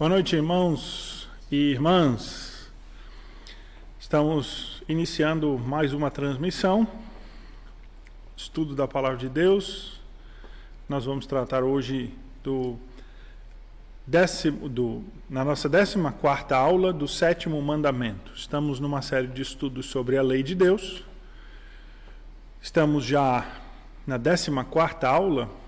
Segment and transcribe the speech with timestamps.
[0.00, 2.72] Boa noite, irmãos e irmãs.
[4.00, 6.88] Estamos iniciando mais uma transmissão,
[8.34, 10.00] estudo da Palavra de Deus.
[10.88, 12.78] Nós vamos tratar hoje do
[14.06, 18.32] décimo, do, na nossa décima quarta aula do sétimo mandamento.
[18.34, 21.04] Estamos numa série de estudos sobre a lei de Deus.
[22.62, 23.46] Estamos já
[24.06, 25.59] na décima quarta aula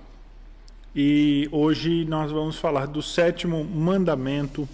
[0.94, 4.68] e hoje nós vamos falar do sétimo mandamento,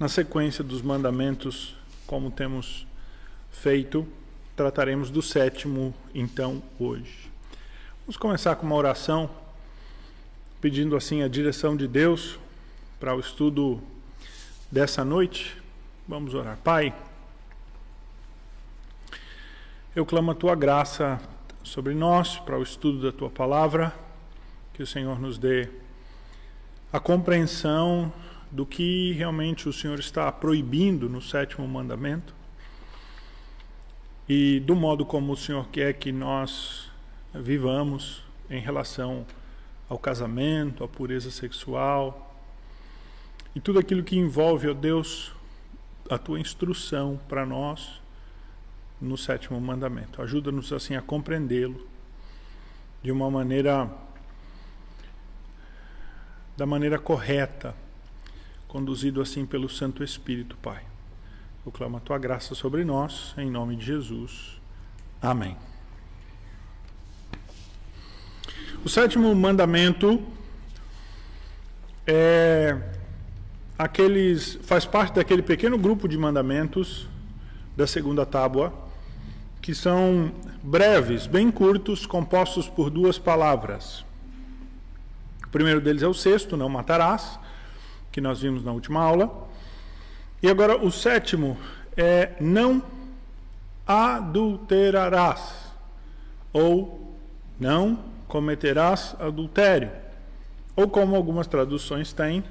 [0.00, 2.86] na sequência dos mandamentos, como temos
[3.50, 4.08] feito,
[4.54, 7.30] trataremos do sétimo, então, hoje.
[8.00, 9.28] Vamos começar com uma oração,
[10.58, 12.38] pedindo assim a direção de Deus
[12.98, 13.82] para o estudo
[14.72, 15.54] dessa noite.
[16.08, 16.56] Vamos orar.
[16.64, 16.94] Pai,
[19.94, 21.20] eu clamo a tua graça
[21.62, 24.05] sobre nós para o estudo da tua palavra
[24.76, 25.70] que o Senhor nos dê
[26.92, 28.12] a compreensão
[28.50, 32.34] do que realmente o Senhor está proibindo no sétimo mandamento
[34.28, 36.90] e do modo como o Senhor quer que nós
[37.32, 39.24] vivamos em relação
[39.88, 42.38] ao casamento, à pureza sexual
[43.54, 45.32] e tudo aquilo que envolve, ó Deus,
[46.10, 47.98] a tua instrução para nós
[49.00, 50.20] no sétimo mandamento.
[50.20, 51.88] Ajuda-nos assim a compreendê-lo
[53.02, 53.90] de uma maneira
[56.56, 57.74] da maneira correta,
[58.66, 60.82] conduzido assim pelo Santo Espírito, Pai.
[61.64, 64.60] Eu clamo a tua graça sobre nós, em nome de Jesus.
[65.20, 65.56] Amém.
[68.84, 70.22] O sétimo mandamento
[72.06, 72.78] é
[73.76, 77.08] aqueles faz parte daquele pequeno grupo de mandamentos
[77.76, 78.72] da segunda tábua
[79.60, 80.30] que são
[80.62, 84.05] breves, bem curtos, compostos por duas palavras.
[85.56, 87.38] Primeiro deles é o sexto, não matarás,
[88.12, 89.48] que nós vimos na última aula.
[90.42, 91.56] E agora o sétimo
[91.96, 92.82] é não
[93.86, 95.72] adulterarás,
[96.52, 97.18] ou
[97.58, 99.90] não cometerás adultério.
[100.76, 102.44] Ou como algumas traduções têm,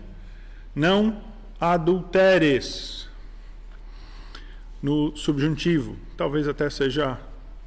[0.73, 1.21] não
[1.61, 3.07] adulteres.
[4.81, 7.19] No subjuntivo, talvez até seja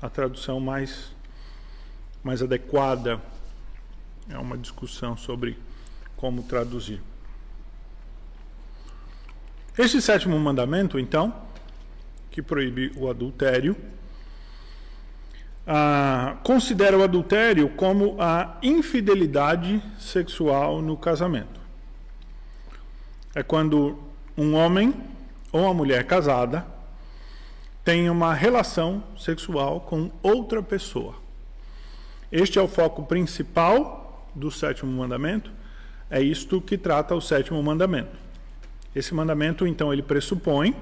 [0.03, 1.12] a tradução mais,
[2.25, 3.23] mais adequada
[4.28, 5.59] é uma discussão sobre
[6.16, 7.00] como traduzir.
[9.77, 11.34] Este sétimo mandamento, então,
[12.31, 13.77] que proíbe o adultério,
[15.67, 21.61] ah, considera o adultério como a infidelidade sexual no casamento.
[23.34, 23.99] É quando
[24.37, 24.94] um homem
[25.53, 26.67] ou uma mulher casada
[27.84, 31.15] tem uma relação sexual com outra pessoa.
[32.31, 33.98] Este é o foco principal
[34.38, 35.50] do sétimo mandamento,
[36.10, 38.16] é isto que trata o sétimo mandamento.
[38.94, 40.75] Esse mandamento, então, ele pressupõe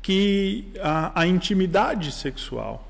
[0.00, 2.88] que a, a intimidade sexual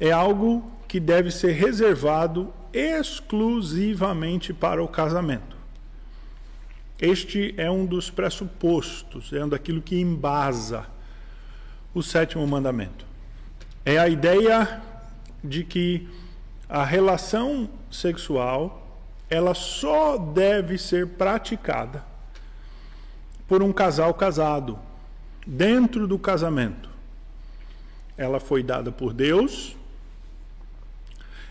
[0.00, 5.56] é algo que deve ser reservado exclusivamente para o casamento.
[6.98, 10.86] Este é um dos pressupostos, é um daquilo que embasa
[11.92, 13.04] o sétimo mandamento.
[13.84, 14.80] É a ideia
[15.42, 16.08] de que
[16.72, 18.96] a relação sexual
[19.28, 22.02] ela só deve ser praticada
[23.46, 24.78] por um casal casado
[25.46, 26.88] dentro do casamento.
[28.16, 29.76] Ela foi dada por Deus.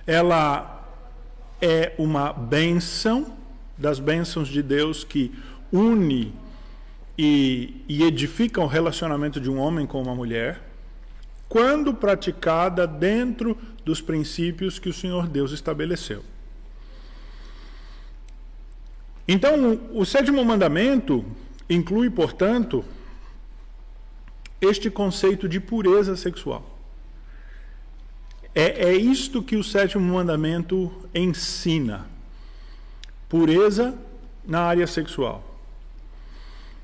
[0.08, 0.90] Ela
[1.62, 3.38] é uma bênção
[3.78, 5.32] das bênçãos de Deus que
[5.72, 6.34] une
[7.16, 10.71] e, e edifica o relacionamento de um homem com uma mulher
[11.52, 16.24] quando praticada dentro dos princípios que o Senhor Deus estabeleceu.
[19.28, 21.26] Então, o sétimo mandamento
[21.70, 22.86] inclui, portanto,
[24.62, 26.80] este conceito de pureza sexual.
[28.56, 32.08] É, é isto que o sétimo mandamento ensina:
[33.28, 33.94] pureza
[34.48, 35.44] na área sexual.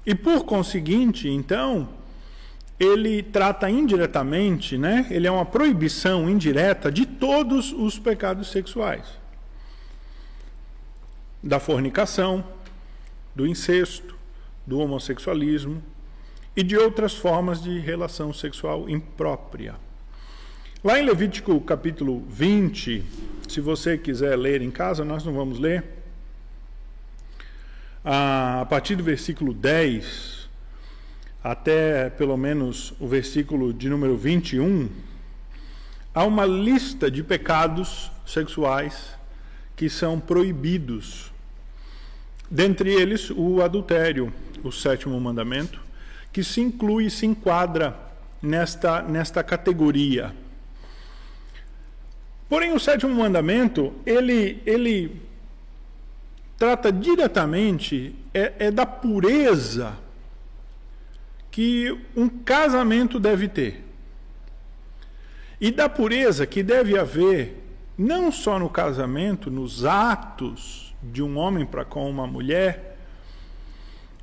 [0.05, 1.87] E por conseguinte, então,
[2.79, 5.07] ele trata indiretamente, né?
[5.09, 9.06] Ele é uma proibição indireta de todos os pecados sexuais.
[11.41, 12.44] Da fornicação,
[13.35, 14.15] do incesto,
[14.65, 15.81] do homossexualismo
[16.56, 19.75] e de outras formas de relação sexual imprópria.
[20.83, 23.03] Lá em Levítico capítulo 20,
[23.47, 25.83] se você quiser ler em casa, nós não vamos ler.
[28.06, 30.36] A partir do versículo 10,
[31.47, 34.89] até pelo menos o versículo de número 21,
[36.13, 39.17] há uma lista de pecados sexuais
[39.73, 41.31] que são proibidos.
[42.51, 45.79] Dentre eles, o adultério, o sétimo mandamento,
[46.33, 47.97] que se inclui se enquadra
[48.41, 50.35] nesta, nesta categoria.
[52.49, 55.21] Porém, o sétimo mandamento, ele, ele
[56.57, 60.06] trata diretamente é, é da pureza
[61.57, 63.83] que um casamento deve ter.
[65.59, 67.63] E da pureza que deve haver
[67.98, 73.00] não só no casamento, nos atos de um homem para com uma mulher,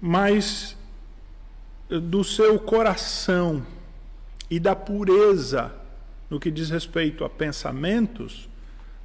[0.01, 0.77] mas
[1.89, 3.67] do seu coração
[4.49, 5.75] e da pureza
[6.31, 8.49] no que diz respeito a pensamentos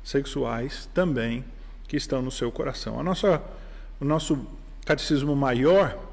[0.03, 1.43] sexuais também
[1.87, 2.99] que estão no seu coração.
[2.99, 3.41] A nossa,
[3.99, 4.45] o nosso
[4.85, 6.08] catecismo maior,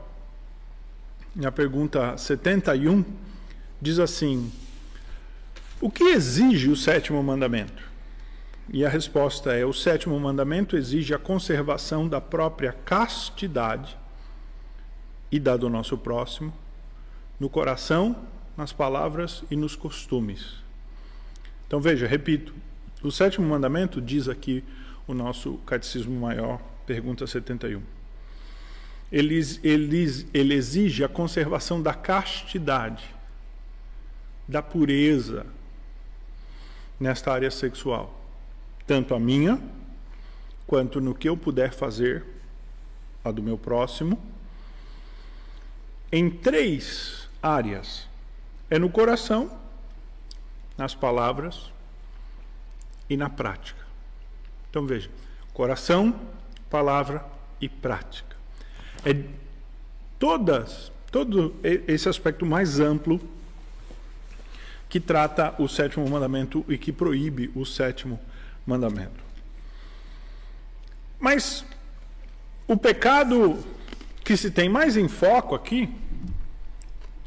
[1.37, 3.05] na pergunta 71,
[3.81, 4.51] diz assim:
[5.81, 7.85] O que exige o sétimo mandamento?
[8.73, 13.97] E a resposta é: o sétimo mandamento exige a conservação da própria castidade
[15.31, 16.53] e da do nosso próximo,
[17.39, 18.17] no coração,
[18.57, 20.55] nas palavras e nos costumes.
[21.67, 22.55] Então veja, repito,
[23.03, 24.65] o sétimo mandamento diz aqui
[25.07, 27.96] o nosso catecismo maior, pergunta 71.
[29.11, 33.15] Ele, ele, ele exige a conservação da castidade,
[34.49, 35.47] da pureza
[36.99, 38.17] nesta área sexual
[38.87, 39.61] tanto a minha,
[40.67, 42.25] quanto no que eu puder fazer,
[43.25, 44.23] a do meu próximo,
[46.13, 48.09] em três áreas:
[48.71, 49.59] é no coração,
[50.79, 51.73] nas palavras
[53.11, 53.85] e na prática.
[54.71, 55.11] Então veja:
[55.53, 56.15] coração,
[56.71, 57.25] palavra
[57.61, 58.26] e prática.
[59.05, 59.17] É
[60.19, 63.21] todas, todo esse aspecto mais amplo
[64.89, 68.19] que trata o sétimo mandamento e que proíbe o sétimo
[68.67, 69.25] mandamento.
[71.19, 71.65] Mas
[72.69, 73.59] o pecado
[74.25, 75.89] que se tem mais em foco aqui,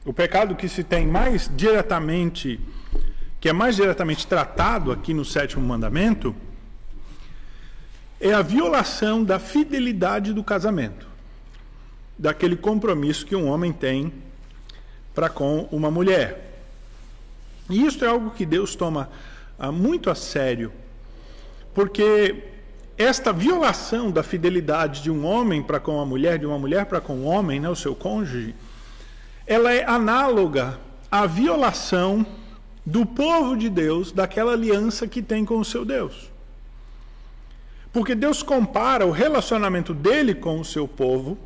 [0.06, 2.60] o pecado que se tem mais diretamente,
[3.39, 6.36] que é mais diretamente tratado aqui no sétimo mandamento,
[8.19, 11.07] é a violação da fidelidade do casamento,
[12.19, 14.13] daquele compromisso que um homem tem
[15.16, 16.62] para com uma mulher.
[17.68, 19.10] E isso é algo que Deus toma
[19.57, 20.71] ah, muito a sério
[21.74, 22.44] porque
[22.98, 27.00] esta violação da fidelidade de um homem para com a mulher, de uma mulher para
[27.00, 28.54] com o homem, né, o seu cônjuge,
[29.48, 30.77] ela é análoga
[31.10, 32.25] à violação
[32.86, 36.30] do povo de Deus daquela aliança que tem com o seu Deus.
[37.94, 41.38] Porque Deus compara o relacionamento dele com o seu povo,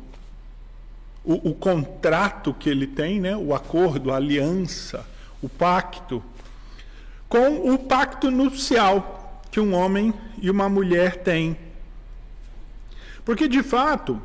[1.24, 5.06] o, o contrato que ele tem, né, o acordo, a aliança,
[5.42, 6.22] o pacto,
[7.28, 11.56] com o pacto nupcial que um homem e uma mulher têm.
[13.24, 14.20] Porque, de fato,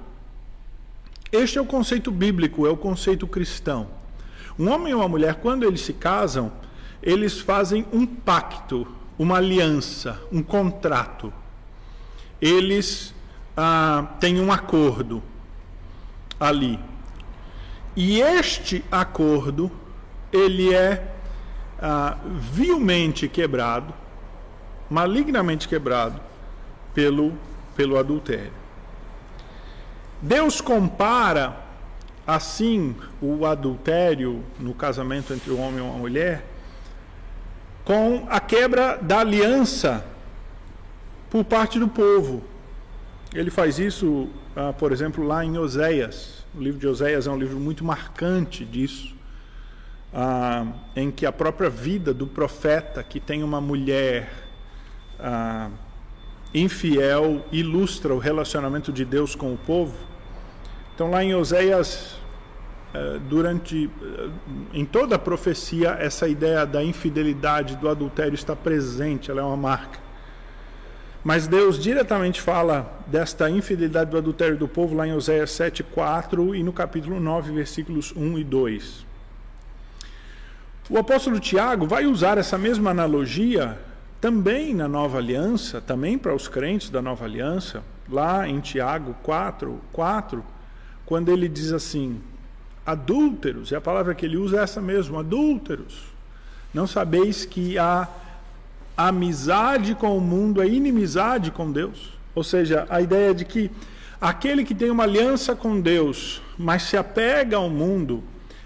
[1.32, 3.88] este é o conceito bíblico, é o conceito cristão.
[4.58, 6.52] Um homem e uma mulher, quando eles se casam,
[7.02, 8.86] eles fazem um pacto,
[9.18, 11.32] uma aliança, um contrato.
[12.42, 13.14] Eles
[13.56, 15.24] ah, têm um acordo
[16.40, 16.80] ali.
[17.96, 19.72] E este acordo,
[20.32, 21.14] ele é
[21.82, 23.94] ah, vilmente quebrado
[24.90, 26.20] malignamente quebrado
[26.94, 27.34] pelo,
[27.76, 28.52] pelo adultério.
[30.22, 31.56] Deus compara
[32.26, 36.46] assim o adultério no casamento entre um homem e uma mulher
[37.86, 40.06] com a quebra da aliança
[41.30, 42.44] por parte do povo.
[43.34, 46.39] Ele faz isso, ah, por exemplo, lá em Oséias.
[46.56, 49.16] O livro de Oséias é um livro muito marcante disso,
[50.14, 50.66] ah,
[50.96, 54.32] em que a própria vida do profeta, que tem uma mulher
[55.20, 55.70] ah,
[56.54, 59.96] infiel ilustra o relacionamento de Deus com o povo.
[60.96, 62.20] Então, lá em Oséias,
[62.94, 64.30] eh, durante eh,
[64.74, 69.56] em toda a profecia, essa ideia da infidelidade, do adultério está presente, ela é uma
[69.56, 70.09] marca.
[71.24, 76.56] Mas Deus diretamente fala desta infidelidade do adultério do povo lá em Oséias 7, 4
[76.56, 79.06] e no capítulo 9, versículos 1 e 2.
[80.90, 83.78] O apóstolo Tiago vai usar essa mesma analogia
[84.22, 89.80] também na nova aliança, também para os crentes da nova aliança, lá em Tiago 4,
[89.92, 90.44] 4,
[91.06, 92.22] quando ele diz assim:
[92.86, 96.06] adúlteros, e a palavra que ele usa é essa mesmo, adúlteros.
[96.74, 98.08] Não sabeis que a
[99.08, 102.18] amizade com o mundo é inimizade com Deus?
[102.36, 103.72] Ou seja, a ideia de que
[104.20, 108.24] aquele que tem uma aliança com Deus, mas se apega ao mundo,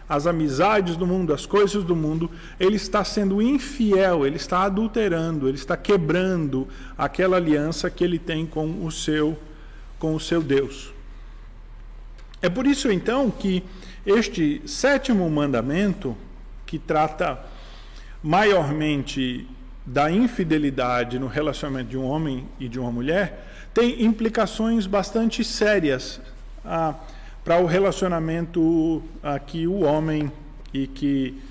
[0.08, 5.48] as amizades do mundo, as coisas do mundo, ele está sendo infiel, ele está adulterando,
[5.48, 9.38] ele está quebrando aquela aliança que ele tem com o seu
[10.00, 10.94] com o seu Deus.
[12.42, 13.64] É por isso então que
[14.06, 16.18] este sétimo mandamento,
[16.66, 17.40] que trata
[18.22, 19.48] maiormente
[19.86, 26.22] da infidelidade no relacionamento de um homem e de uma mulher, tem implicações bastante sérias
[26.64, 26.96] ah,
[27.44, 30.32] para o relacionamento ah, que o homem
[30.74, 31.42] e que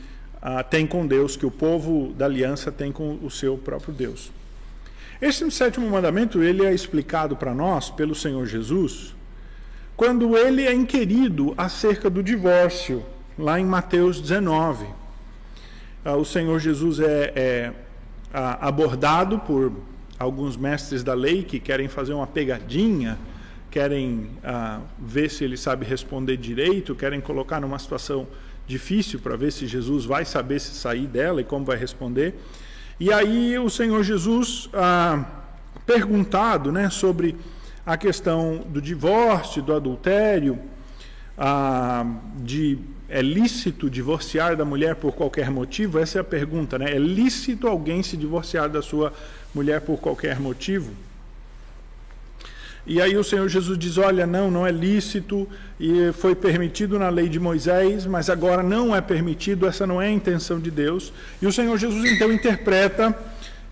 [0.40, 4.32] ah, tem com Deus, que o povo da aliança tem com o seu próprio Deus.
[5.20, 9.14] Esse sétimo mandamento ele é explicado para nós pelo Senhor Jesus
[9.96, 13.04] quando ele é inquirido acerca do divórcio,
[13.38, 14.86] lá em Mateus 19.
[16.04, 17.72] Ah, o Senhor Jesus é, é
[18.32, 19.72] ah, abordado por
[20.18, 23.18] alguns mestres da lei que querem fazer uma pegadinha,
[23.70, 28.26] querem ah, ver se ele sabe responder direito, querem colocar numa situação
[28.66, 32.34] difícil para ver se Jesus vai saber se sair dela e como vai responder.
[33.00, 35.24] E aí o Senhor Jesus, ah,
[35.84, 37.36] perguntado né, sobre
[37.84, 40.58] a questão do divórcio, do adultério,
[41.36, 42.78] ah, de
[43.12, 45.98] é lícito divorciar da mulher por qualquer motivo?
[45.98, 46.92] Essa é a pergunta, né?
[46.92, 49.12] É lícito alguém se divorciar da sua
[49.54, 50.92] mulher por qualquer motivo?
[52.86, 55.46] E aí o Senhor Jesus diz: olha, não, não é lícito,
[55.78, 60.06] e foi permitido na lei de Moisés, mas agora não é permitido, essa não é
[60.06, 61.12] a intenção de Deus.
[61.42, 63.14] E o Senhor Jesus então interpreta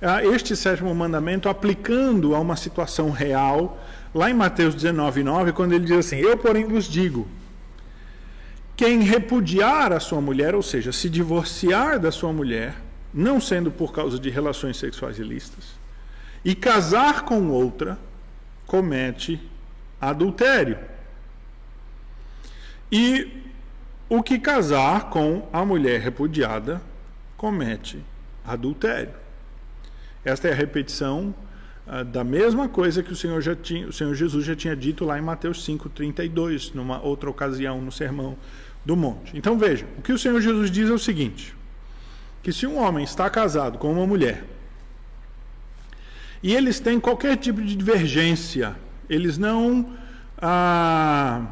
[0.03, 3.83] ah, este sétimo mandamento aplicando a uma situação real,
[4.15, 7.27] lá em Mateus 19, 9, quando ele diz assim: Eu, porém, vos digo
[8.81, 12.75] quem repudiar a sua mulher, ou seja, se divorciar da sua mulher,
[13.13, 15.75] não sendo por causa de relações sexuais ilícitas,
[16.43, 17.99] e casar com outra,
[18.67, 19.39] comete
[20.01, 20.79] adultério.
[22.91, 23.45] E
[24.09, 26.81] o que casar com a mulher repudiada
[27.37, 28.03] comete
[28.47, 29.13] adultério.
[30.25, 31.35] Esta é a repetição
[31.87, 35.05] uh, da mesma coisa que o Senhor, já tinha, o Senhor Jesus já tinha dito
[35.05, 38.39] lá em Mateus 5,32, numa outra ocasião no sermão
[38.85, 39.37] do monte.
[39.37, 41.55] Então veja, o que o Senhor Jesus diz é o seguinte:
[42.43, 44.45] que se um homem está casado com uma mulher
[46.43, 48.75] e eles têm qualquer tipo de divergência,
[49.09, 49.95] eles não
[50.39, 51.47] ah,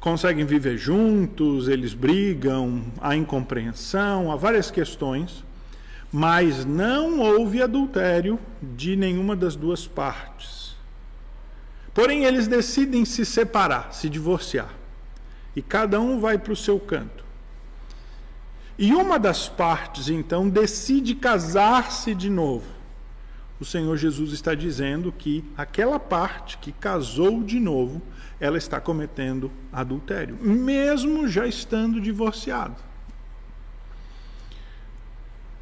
[0.00, 5.44] conseguem viver juntos, eles brigam, há incompreensão, há várias questões,
[6.10, 10.74] mas não houve adultério de nenhuma das duas partes.
[11.92, 14.81] Porém, eles decidem se separar, se divorciar
[15.54, 17.22] e cada um vai para o seu canto.
[18.78, 22.66] E uma das partes, então, decide casar-se de novo.
[23.60, 28.02] O Senhor Jesus está dizendo que aquela parte que casou de novo,
[28.40, 32.74] ela está cometendo adultério, mesmo já estando divorciado.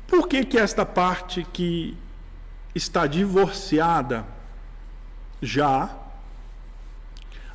[0.07, 1.97] Por que, que esta parte que
[2.75, 4.27] está divorciada
[5.43, 6.00] já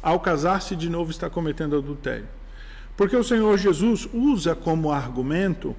[0.06, 2.28] ao casar-se de novo, está cometendo adultério.
[2.96, 5.76] Porque o Senhor Jesus usa como argumento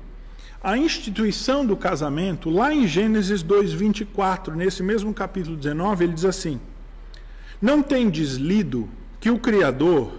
[0.61, 6.61] a instituição do casamento, lá em Gênesis 2:24, nesse mesmo capítulo 19, ele diz assim:
[7.63, 8.89] Não tendes lido
[9.21, 10.13] que o Criador,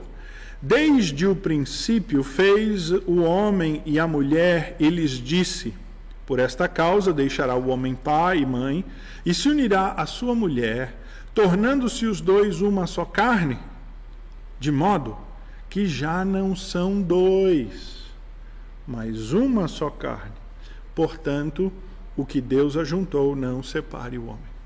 [0.61, 5.73] desde o princípio, fez o homem e a mulher e lhes disse:
[6.25, 8.85] Por esta causa deixará o homem pai e mãe
[9.25, 10.95] e se unirá à sua mulher,
[11.35, 13.59] tornando-se os dois uma só carne
[14.59, 15.17] de modo
[15.69, 18.05] que já não são dois,
[18.87, 20.33] mas uma só carne.
[20.95, 21.71] Portanto,
[22.15, 24.57] o que Deus ajuntou não separe o homem.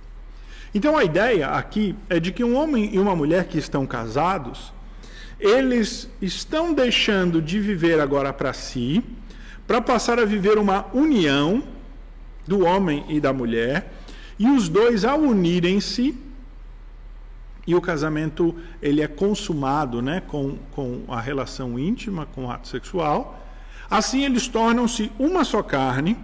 [0.73, 4.71] Então a ideia aqui é de que um homem e uma mulher que estão casados,
[5.39, 9.03] eles estão deixando de viver agora para si,
[9.67, 11.63] para passar a viver uma união
[12.47, 13.91] do homem e da mulher,
[14.39, 16.17] e os dois, ao unirem-se,
[17.65, 22.67] e o casamento ele é consumado né, com, com a relação íntima, com o ato
[22.67, 23.39] sexual.
[23.89, 26.17] Assim eles tornam-se uma só carne,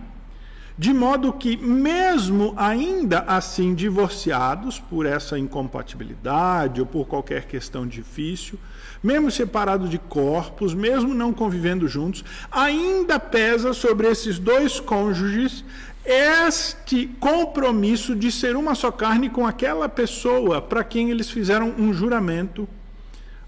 [0.77, 8.59] de modo que, mesmo ainda assim divorciados por essa incompatibilidade ou por qualquer questão difícil,
[9.01, 15.65] mesmo separados de corpos, mesmo não convivendo juntos, ainda pesa sobre esses dois cônjuges
[16.07, 21.93] este compromisso de ser uma só carne com aquela pessoa para quem eles fizeram um
[21.93, 22.67] juramento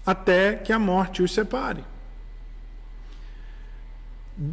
[0.04, 1.82] até que a morte os separe.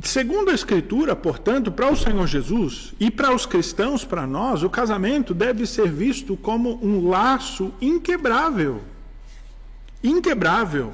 [0.01, 4.69] Segundo a Escritura, portanto, para o Senhor Jesus e para os cristãos, para nós, o
[4.69, 8.81] casamento deve ser visto como um laço inquebrável.
[10.01, 10.93] Inquebrável.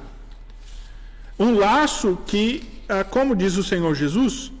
[1.38, 4.52] Um laço que, ah, como diz o Senhor Jesus,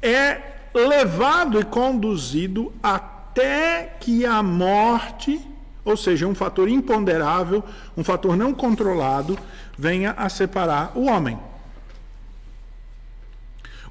[0.00, 5.40] é levado e conduzido até que a morte,
[5.84, 7.64] ou seja, um fator imponderável,
[7.96, 9.38] um fator não controlado,
[9.76, 11.38] venha a separar o homem.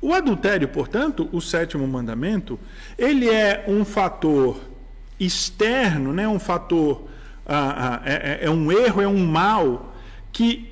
[0.01, 2.59] O adultério, portanto, o sétimo mandamento,
[2.97, 4.59] ele é um fator
[5.19, 6.27] externo, né?
[6.27, 7.07] um fator,
[7.45, 9.95] ah, ah, é, é, é um erro, é um mal
[10.31, 10.71] que,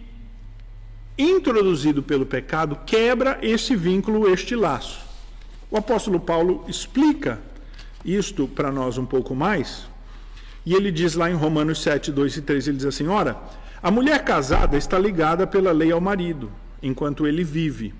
[1.17, 5.04] introduzido pelo pecado, quebra esse vínculo, este laço.
[5.75, 7.37] O apóstolo Paulo explica
[8.05, 9.89] isto para nós um pouco mais,
[10.65, 13.35] e ele diz lá em Romanos 7, 2 e 3, ele diz assim: Ora,
[13.83, 16.49] a mulher casada está ligada pela lei ao marido,
[16.81, 17.93] enquanto ele vive.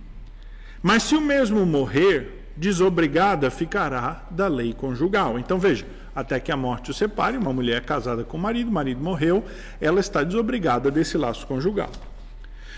[0.82, 5.38] Mas se o mesmo morrer, desobrigada ficará da lei conjugal.
[5.38, 8.74] Então veja, até que a morte o separe, uma mulher casada com o marido, o
[8.74, 9.44] marido morreu,
[9.82, 11.92] ela está desobrigada desse laço conjugal.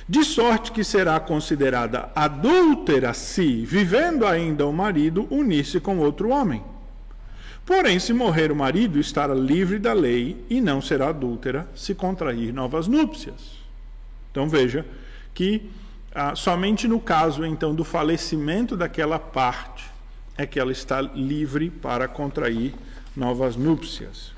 [0.10, 6.64] De sorte que será considerada adúltera se, vivendo ainda o marido, unir-se com outro homem.
[7.66, 12.54] Porém, se morrer o marido, estará livre da lei e não será adúltera se contrair
[12.54, 13.58] novas núpcias.
[14.32, 14.86] Então veja
[15.34, 15.70] que
[16.16, 19.86] ah, somente no caso então do falecimento daquela parte
[20.38, 22.74] é que ela está livre para contrair
[23.14, 24.32] novas núpcias.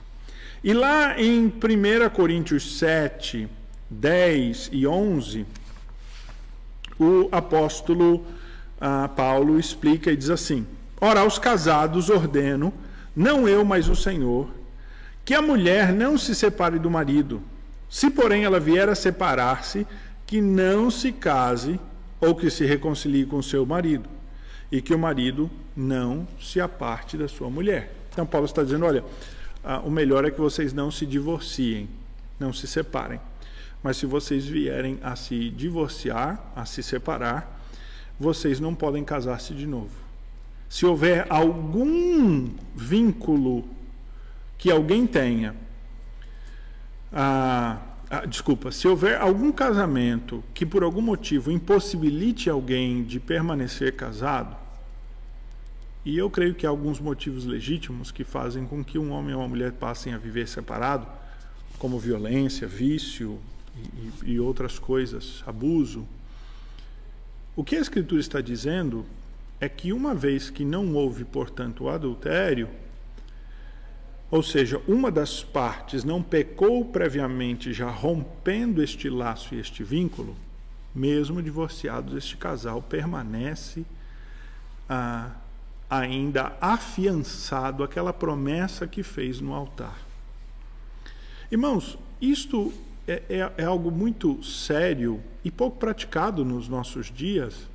[0.63, 3.47] E lá em 1 Coríntios 7,
[3.89, 5.45] 10 e 11,
[6.99, 8.25] o apóstolo
[8.79, 10.65] ah, Paulo explica e diz assim:
[11.01, 12.73] Ora, aos casados ordeno
[13.15, 14.49] não eu, mas o Senhor,
[15.25, 17.41] que a mulher não se separe do marido.
[17.89, 19.85] Se, porém, ela vier a separar-se,
[20.25, 21.79] que não se case
[22.21, 24.07] ou que se reconcilie com seu marido,
[24.71, 27.93] e que o marido não se aparte da sua mulher.
[28.11, 29.03] Então, Paulo está dizendo: olha,
[29.63, 31.89] ah, o melhor é que vocês não se divorciem,
[32.39, 33.19] não se separem.
[33.81, 37.59] Mas se vocês vierem a se divorciar, a se separar,
[38.19, 39.95] vocês não podem casar-se de novo.
[40.67, 43.65] Se houver algum vínculo
[44.57, 45.55] que alguém tenha,
[47.11, 53.95] ah, ah, desculpa, se houver algum casamento que por algum motivo impossibilite alguém de permanecer
[53.95, 54.55] casado,
[56.03, 59.41] e eu creio que há alguns motivos legítimos que fazem com que um homem ou
[59.41, 61.07] uma mulher passem a viver separado,
[61.77, 63.39] como violência, vício
[64.23, 66.07] e, e outras coisas, abuso.
[67.55, 69.05] O que a Escritura está dizendo
[69.59, 72.69] é que uma vez que não houve, portanto, o adultério,
[74.31, 80.35] ou seja, uma das partes não pecou previamente, já rompendo este laço e este vínculo,
[80.93, 83.85] mesmo divorciados, este casal permanece
[84.87, 85.31] ah,
[85.89, 89.97] ainda afiançado aquela promessa que fez no altar.
[91.51, 92.71] Irmãos, isto
[93.11, 97.67] é, é, é algo muito sério e pouco praticado nos nossos dias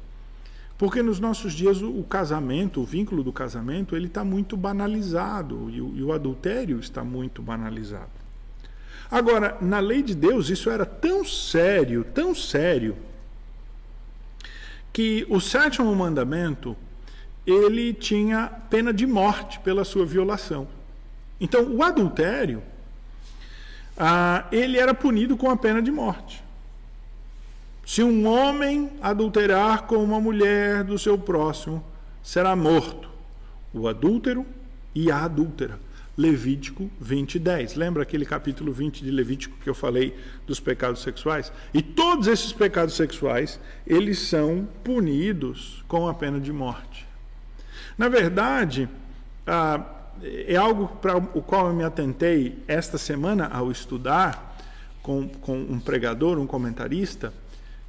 [0.77, 5.71] porque nos nossos dias o, o casamento, o vínculo do casamento, ele está muito banalizado
[5.71, 8.11] e o, e o adultério está muito banalizado.
[9.11, 12.97] Agora, na lei de Deus, isso era tão sério, tão sério,
[14.93, 16.77] que o sétimo mandamento
[17.47, 20.67] ele tinha pena de morte pela sua violação.
[21.41, 22.63] Então, o adultério,
[23.97, 26.43] ah, ele era punido com a pena de morte.
[27.87, 31.85] Se um homem adulterar com uma mulher do seu próximo,
[32.23, 33.11] será morto.
[33.73, 34.47] O adúltero
[34.95, 35.79] e a adúltera.
[36.17, 37.75] Levítico 20, 10.
[37.75, 41.53] Lembra aquele capítulo 20 de Levítico que eu falei dos pecados sexuais?
[41.75, 47.07] E todos esses pecados sexuais, eles são punidos com a pena de morte.
[47.99, 48.89] Na verdade,
[49.47, 49.85] ah,
[50.25, 54.57] é algo para o qual eu me atentei esta semana ao estudar
[55.03, 57.33] com, com um pregador, um comentarista,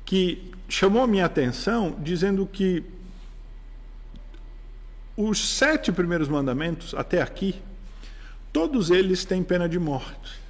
[0.04, 2.84] que chamou minha atenção dizendo que
[5.16, 7.56] os sete primeiros mandamentos, até aqui,
[8.52, 10.44] todos eles têm pena de morte.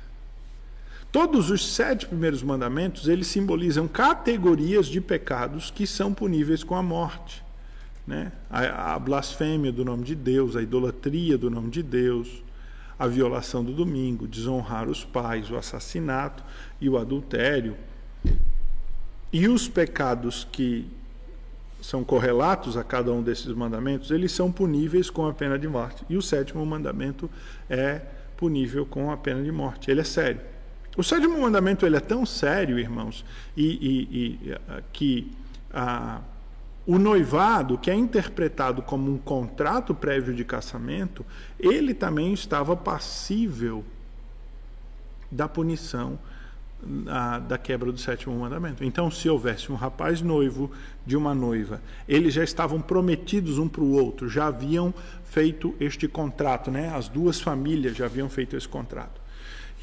[1.12, 6.82] Todos os sete primeiros mandamentos, eles simbolizam categorias de pecados que são puníveis com a
[6.82, 7.45] morte.
[8.06, 8.32] Né?
[8.50, 12.44] A, a blasfêmia do nome de Deus, a idolatria do nome de Deus,
[12.98, 16.44] a violação do domingo, desonrar os pais, o assassinato
[16.80, 17.76] e o adultério,
[19.34, 20.88] e os pecados que
[21.82, 26.04] são correlatos a cada um desses mandamentos, eles são puníveis com a pena de morte.
[26.10, 27.30] E o sétimo mandamento
[27.70, 28.02] é
[28.38, 29.92] punível com a pena de morte.
[29.92, 30.42] Ele é sério.
[30.98, 34.58] O sétimo mandamento ele é tão sério, irmãos, e, e, e
[34.94, 35.32] que
[35.72, 36.22] a,
[36.88, 41.26] o noivado, que é interpretado como um contrato prévio de casamento,
[41.60, 43.84] ele também estava passível
[45.32, 46.20] da punição
[47.08, 48.84] a, da quebra do sétimo mandamento.
[48.84, 50.70] Então, se houvesse um rapaz noivo
[51.06, 54.94] de uma noiva, eles já estavam prometidos um para o outro, já haviam
[55.24, 56.94] feito este contrato, né?
[56.96, 59.26] As duas famílias já haviam feito esse contrato.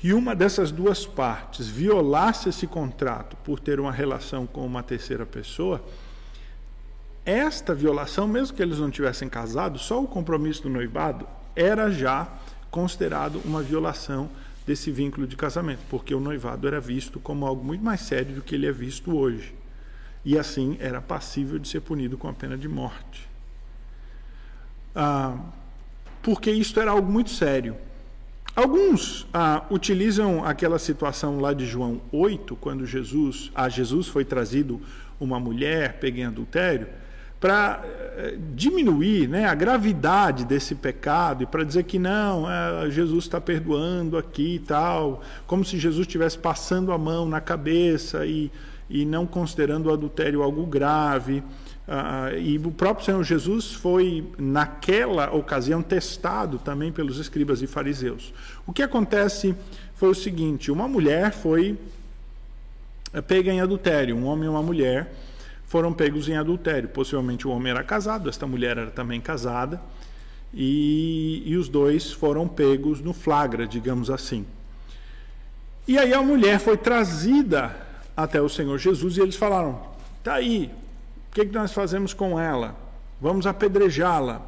[0.05, 5.25] e uma dessas duas partes violasse esse contrato por ter uma relação com uma terceira
[5.25, 5.81] pessoa,
[7.25, 12.29] esta violação, mesmo que eles não tivessem casado, só o compromisso do noivado era já
[12.71, 14.29] considerado uma violação
[14.67, 18.43] desse vínculo de casamento, porque o noivado era visto como algo muito mais sério do
[18.43, 19.55] que ele é visto hoje.
[20.25, 23.29] E assim era passível de ser punido com a pena de morte.
[24.95, 25.37] Ah,
[26.23, 27.77] porque isto era algo muito sério.
[28.55, 34.81] Alguns ah, utilizam aquela situação lá de João 8, quando Jesus, a Jesus foi trazido
[35.19, 36.89] uma mulher pega em adultério,
[37.43, 43.25] para eh, diminuir né, a gravidade desse pecado e para dizer que não, é, Jesus
[43.25, 48.49] está perdoando aqui e tal, como se Jesus estivesse passando a mão na cabeça e,
[48.89, 51.43] e não considerando o adultério algo grave.
[51.89, 58.33] Uh, e o próprio Senhor Jesus foi, naquela ocasião, testado também pelos escribas e fariseus.
[58.65, 59.53] O que acontece
[59.97, 61.77] foi o seguinte: uma mulher foi
[63.13, 65.13] eh, pega em adultério, um homem e uma mulher
[65.73, 66.87] foram pegos em adultério.
[66.91, 69.81] Possivelmente o homem era casado, esta mulher era também casada,
[70.53, 74.45] e, e os dois foram pegos no flagra, digamos assim.
[75.89, 77.75] E aí a mulher foi trazida
[78.15, 79.81] até o Senhor Jesus e eles falaram:
[80.23, 80.71] tá aí,
[81.31, 82.77] o que, que nós fazemos com ela?
[83.19, 84.43] Vamos apedrejá-la.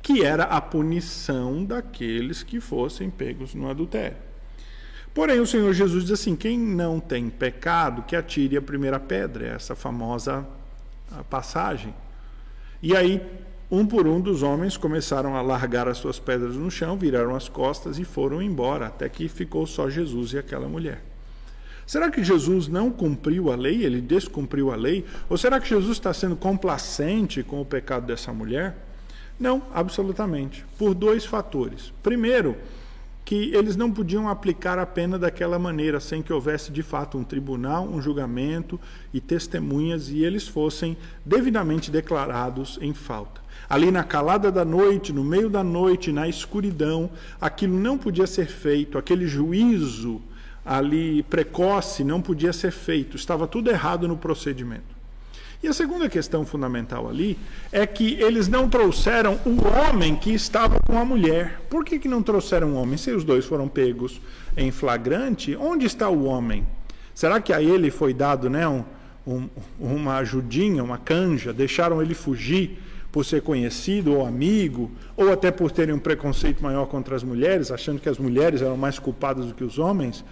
[0.00, 4.16] Que era a punição daqueles que fossem pegos no adultério.
[5.14, 9.46] Porém, o Senhor Jesus diz assim: quem não tem pecado, que atire a primeira pedra,
[9.46, 10.44] essa famosa
[11.30, 11.94] passagem.
[12.82, 13.22] E aí,
[13.70, 17.48] um por um dos homens começaram a largar as suas pedras no chão, viraram as
[17.48, 21.02] costas e foram embora, até que ficou só Jesus e aquela mulher.
[21.86, 25.04] Será que Jesus não cumpriu a lei, ele descumpriu a lei?
[25.28, 28.76] Ou será que Jesus está sendo complacente com o pecado dessa mulher?
[29.38, 30.64] Não, absolutamente.
[30.78, 31.92] Por dois fatores.
[32.02, 32.56] Primeiro,
[33.24, 37.24] que eles não podiam aplicar a pena daquela maneira, sem que houvesse de fato um
[37.24, 38.78] tribunal, um julgamento
[39.12, 43.40] e testemunhas e eles fossem devidamente declarados em falta.
[43.68, 47.10] Ali na calada da noite, no meio da noite, na escuridão,
[47.40, 50.20] aquilo não podia ser feito, aquele juízo
[50.64, 54.93] ali precoce não podia ser feito, estava tudo errado no procedimento.
[55.64, 57.38] E a segunda questão fundamental ali
[57.72, 61.62] é que eles não trouxeram o homem que estava com a mulher.
[61.70, 62.98] Por que, que não trouxeram o homem?
[62.98, 64.20] Se os dois foram pegos
[64.58, 66.66] em flagrante, onde está o homem?
[67.14, 68.84] Será que a ele foi dado né, um,
[69.26, 69.48] um,
[69.80, 71.50] uma ajudinha, uma canja?
[71.50, 72.78] Deixaram ele fugir
[73.10, 77.70] por ser conhecido ou amigo, ou até por terem um preconceito maior contra as mulheres,
[77.70, 80.22] achando que as mulheres eram mais culpadas do que os homens?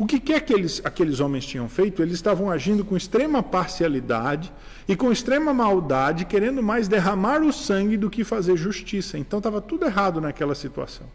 [0.00, 2.00] O que quer que eles, aqueles homens tinham feito?
[2.00, 4.50] Eles estavam agindo com extrema parcialidade
[4.88, 9.18] e com extrema maldade, querendo mais derramar o sangue do que fazer justiça.
[9.18, 11.06] Então estava tudo errado naquela situação.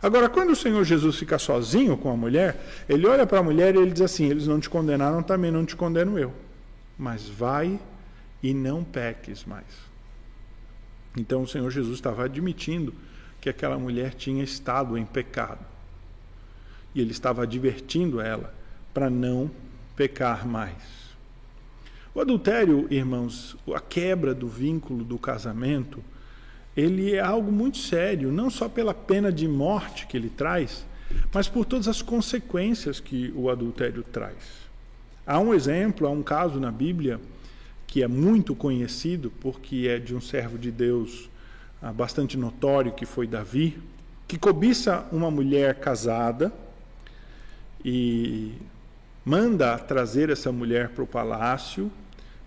[0.00, 3.74] Agora, quando o Senhor Jesus fica sozinho com a mulher, ele olha para a mulher
[3.74, 6.32] e ele diz assim: Eles não te condenaram, também não te condeno eu.
[6.98, 7.78] Mas vai
[8.42, 9.66] e não peques mais.
[11.14, 12.94] Então o Senhor Jesus estava admitindo
[13.38, 15.77] que aquela mulher tinha estado em pecado
[16.98, 18.52] e ele estava advertindo ela
[18.92, 19.48] para não
[19.94, 20.98] pecar mais.
[22.12, 26.02] O adultério, irmãos, a quebra do vínculo do casamento,
[26.76, 30.84] ele é algo muito sério, não só pela pena de morte que ele traz,
[31.32, 34.66] mas por todas as consequências que o adultério traz.
[35.24, 37.20] Há um exemplo, há um caso na Bíblia
[37.86, 41.30] que é muito conhecido, porque é de um servo de Deus
[41.80, 43.78] ah, bastante notório, que foi Davi,
[44.26, 46.52] que cobiça uma mulher casada
[47.84, 48.54] e
[49.24, 51.90] manda trazer essa mulher para o palácio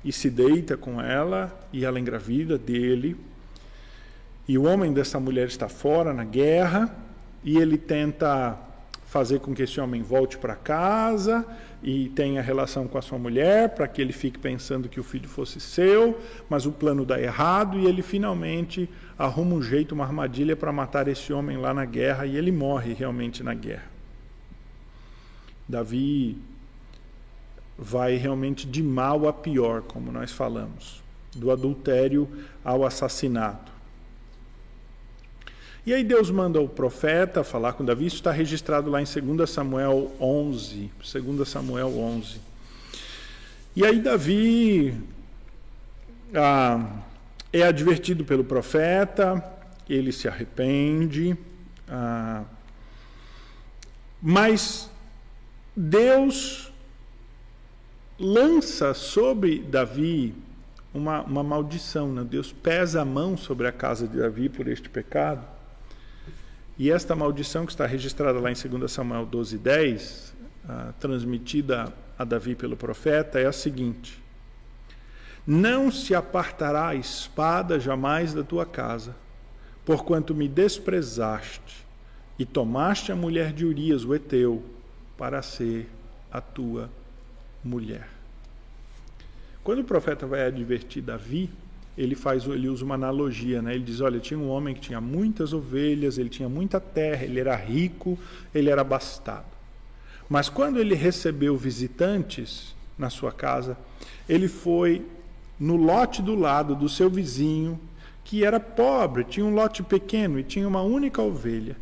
[0.03, 3.15] e se deita com ela e ela engravida dele.
[4.47, 6.95] E o homem dessa mulher está fora na guerra
[7.43, 8.57] e ele tenta
[9.05, 11.45] fazer com que esse homem volte para casa
[11.83, 15.27] e tenha relação com a sua mulher para que ele fique pensando que o filho
[15.27, 16.17] fosse seu,
[16.49, 18.89] mas o plano dá errado e ele finalmente
[19.19, 22.93] arruma um jeito, uma armadilha para matar esse homem lá na guerra e ele morre
[22.93, 23.90] realmente na guerra.
[25.71, 26.37] Davi
[27.77, 31.01] vai realmente de mal a pior, como nós falamos,
[31.35, 32.29] do adultério
[32.63, 33.71] ao assassinato.
[35.83, 39.49] E aí Deus manda o profeta falar com Davi, isso está registrado lá em 2
[39.49, 42.39] Samuel 11, 2 Samuel 11.
[43.75, 44.95] E aí Davi
[46.35, 46.85] ah,
[47.51, 49.43] é advertido pelo profeta,
[49.89, 51.35] ele se arrepende,
[51.89, 52.43] ah,
[54.21, 54.90] mas
[55.81, 56.71] Deus
[58.19, 60.35] lança sobre Davi
[60.93, 62.23] uma, uma maldição, né?
[62.23, 65.43] Deus pesa a mão sobre a casa de Davi por este pecado.
[66.77, 70.33] E esta maldição que está registrada lá em 2 Samuel 12, 10,
[70.69, 74.21] ah, transmitida a Davi pelo profeta, é a seguinte:
[75.47, 79.15] Não se apartará a espada jamais da tua casa,
[79.83, 81.83] porquanto me desprezaste
[82.37, 84.63] e tomaste a mulher de Urias, o Eteu,
[85.21, 85.87] para ser
[86.31, 86.89] a tua
[87.63, 88.09] mulher.
[89.63, 91.47] Quando o profeta vai advertir Davi,
[91.95, 93.75] ele faz, ele usa uma analogia, né?
[93.75, 97.39] Ele diz, olha, tinha um homem que tinha muitas ovelhas, ele tinha muita terra, ele
[97.39, 98.17] era rico,
[98.51, 99.45] ele era abastado.
[100.27, 103.77] Mas quando ele recebeu visitantes na sua casa,
[104.27, 105.05] ele foi
[105.59, 107.79] no lote do lado do seu vizinho,
[108.23, 111.77] que era pobre, tinha um lote pequeno e tinha uma única ovelha.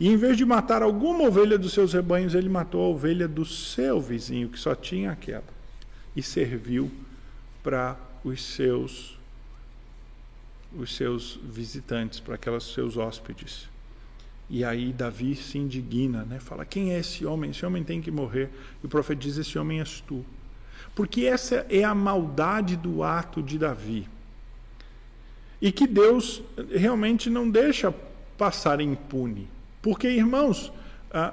[0.00, 3.44] E em vez de matar alguma ovelha dos seus rebanhos, ele matou a ovelha do
[3.44, 5.44] seu vizinho, que só tinha aquela,
[6.14, 6.90] e serviu
[7.62, 9.16] para os seus
[10.76, 13.68] os seus visitantes, para aqueles seus hóspedes.
[14.50, 16.38] E aí Davi se indigna, né?
[16.38, 17.50] Fala: "Quem é esse homem?
[17.50, 18.50] Esse homem tem que morrer".
[18.82, 20.24] E o profeta diz: "Esse homem és tu".
[20.94, 24.08] Porque essa é a maldade do ato de Davi.
[25.60, 27.92] E que Deus realmente não deixa
[28.36, 29.48] passar impune.
[29.88, 30.70] Porque, irmãos,
[31.10, 31.32] ah,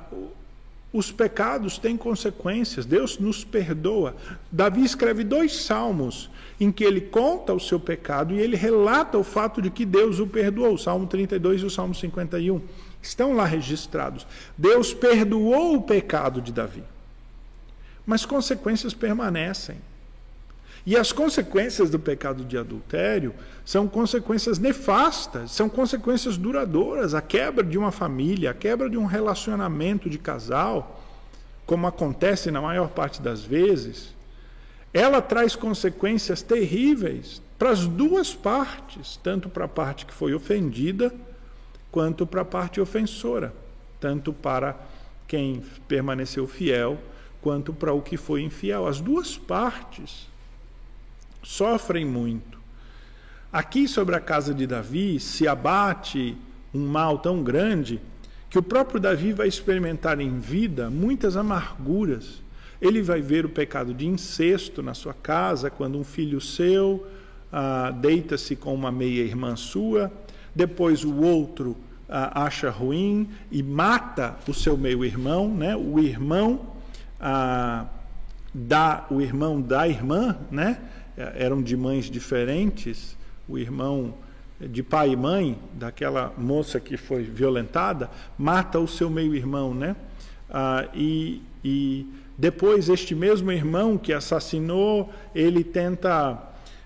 [0.93, 4.15] os pecados têm consequências, Deus nos perdoa.
[4.49, 9.25] Davi escreve dois salmos em que ele conta o seu pecado e ele relata o
[9.25, 10.75] fato de que Deus o perdoou.
[10.75, 12.61] O Salmo 32 e o Salmo 51
[13.01, 14.25] estão lá registrados.
[14.57, 16.85] Deus perdoou o pecado de Davi,
[18.05, 19.75] mas consequências permanecem.
[20.85, 23.33] E as consequências do pecado de adultério
[23.65, 27.15] são consequências nefastas, são consequências duradouras.
[27.15, 31.01] A quebra de uma família, a quebra de um relacionamento de casal,
[31.65, 34.13] como acontece na maior parte das vezes,
[34.93, 41.11] ela traz consequências terríveis para as duas partes, tanto para a parte que foi ofendida,
[41.91, 43.51] quanto para a parte ofensora,
[43.99, 44.75] tanto para
[45.27, 46.99] quem permaneceu fiel,
[47.41, 48.85] quanto para o que foi infiel.
[48.85, 50.27] As duas partes
[51.45, 52.57] sofrem muito.
[53.53, 56.35] Aqui sobre a casa de Davi se abate
[56.73, 58.01] um mal tão grande
[58.49, 62.41] que o próprio Davi vai experimentar em vida muitas amarguras.
[62.81, 67.05] Ele vai ver o pecado de incesto na sua casa, quando um filho seu
[67.53, 70.11] ah, deita-se com uma meia-irmã sua,
[70.53, 71.77] depois o outro
[72.09, 75.75] ah, acha ruim e mata o seu meio-irmão, né?
[75.75, 76.73] o irmão
[77.21, 77.85] ah,
[79.09, 80.79] o irmão da irmã, né?
[81.17, 84.13] Eram de mães diferentes, o irmão
[84.59, 89.95] de pai e mãe daquela moça que foi violentada mata o seu meio-irmão, né?
[90.49, 96.41] Ah, e, e depois este mesmo irmão que assassinou, ele tenta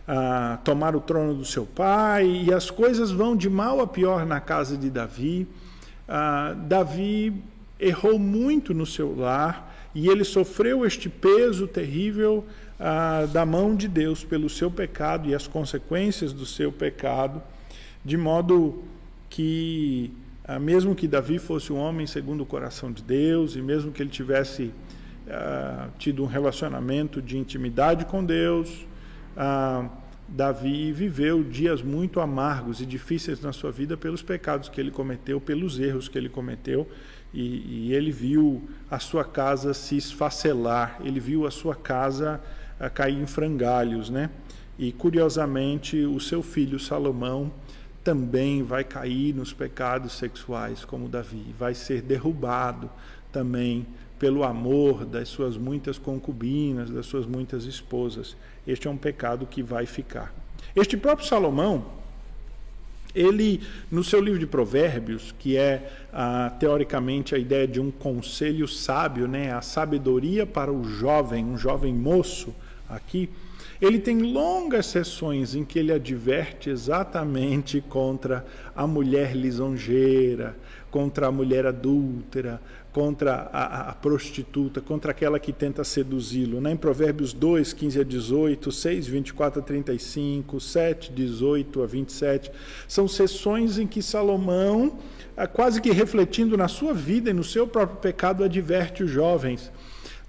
[0.07, 4.25] ah, tomar o trono do seu pai e as coisas vão de mal a pior
[4.25, 5.47] na casa de Davi.
[6.07, 7.43] Ah, Davi
[7.79, 12.45] errou muito no seu lar e ele sofreu este peso terrível
[12.79, 17.41] ah, da mão de Deus pelo seu pecado e as consequências do seu pecado,
[18.05, 18.83] de modo
[19.29, 20.13] que,
[20.45, 24.01] ah, mesmo que Davi fosse um homem segundo o coração de Deus, e mesmo que
[24.01, 24.71] ele tivesse
[25.29, 28.87] ah, tido um relacionamento de intimidade com Deus,
[30.27, 35.41] Davi viveu dias muito amargos e difíceis na sua vida pelos pecados que ele cometeu,
[35.41, 36.87] pelos erros que ele cometeu,
[37.33, 42.39] e, e ele viu a sua casa se esfacelar, ele viu a sua casa
[42.79, 44.29] a cair em frangalhos, né?
[44.77, 47.51] E curiosamente, o seu filho Salomão
[48.03, 52.89] também vai cair nos pecados sexuais, como Davi, vai ser derrubado
[53.31, 53.85] também
[54.17, 58.35] pelo amor das suas muitas concubinas, das suas muitas esposas.
[58.67, 60.33] Este é um pecado que vai ficar.
[60.75, 61.85] Este próprio Salomão,
[63.15, 68.67] ele, no seu livro de Provérbios, que é ah, teoricamente a ideia de um conselho
[68.67, 72.53] sábio, né, a sabedoria para o jovem, um jovem moço,
[72.89, 73.29] aqui,
[73.81, 80.57] ele tem longas sessões em que ele adverte exatamente contra a mulher lisonjeira,
[80.91, 82.59] contra a mulher adúltera,
[82.91, 86.59] contra a, a, prostituta, contra aquela que tenta seduzi-lo.
[86.59, 86.71] Né?
[86.71, 92.51] Em Provérbios 2, 15 a 18, 6, 24 a 35, 7, 18 a 27,
[92.87, 94.97] são sessões em que Salomão,
[95.37, 99.71] ah, quase que refletindo na sua vida e no seu próprio pecado, adverte os jovens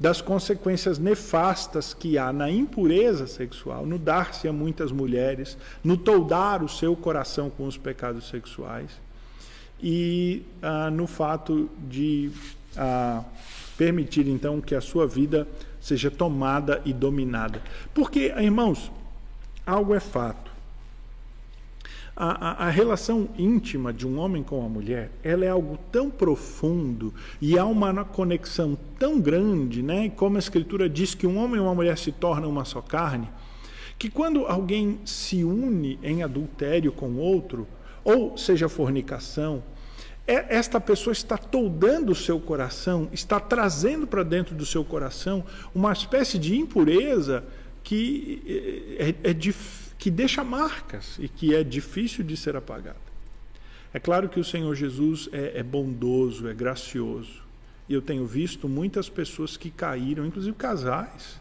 [0.01, 6.65] das consequências nefastas que há na impureza sexual, no dar-se a muitas mulheres, no toldar
[6.65, 8.91] o seu coração com os pecados sexuais
[9.83, 12.31] e ah, no fato de
[12.79, 13.23] ah,
[13.77, 15.47] permitir então que a sua vida
[15.79, 17.63] seja tomada e dominada.
[17.93, 18.91] Porque, irmãos,
[19.67, 20.50] algo é fato.
[22.23, 26.11] A, a, a, relação íntima de um homem com a mulher, ela é algo tão
[26.11, 30.11] profundo e há uma conexão tão grande, né?
[30.11, 33.27] Como a Escritura diz que um homem e uma mulher se tornam uma só carne,
[33.99, 37.67] que quando alguém se une em adultério com outro,
[38.05, 39.63] ou seja fornicação,
[40.27, 45.43] é, esta pessoa está toldando o seu coração, está trazendo para dentro do seu coração
[45.75, 47.45] uma espécie de impureza
[47.83, 48.43] que
[48.99, 52.97] é, é, é difícil que deixa marcas e que é difícil de ser apagada.
[53.93, 57.43] É claro que o Senhor Jesus é, é bondoso, é gracioso.
[57.87, 61.39] E eu tenho visto muitas pessoas que caíram, inclusive casais,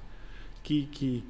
[0.62, 1.24] que, que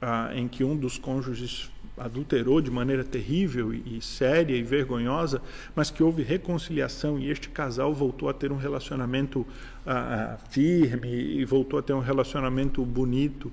[0.00, 5.42] ah, em que um dos cônjuges adulterou de maneira terrível e, e, séria e vergonhosa,
[5.74, 9.44] mas que houve reconciliação e este casal voltou a ter um relacionamento
[9.84, 13.50] ah, ah firme e voltou a ter um relacionamento bonito.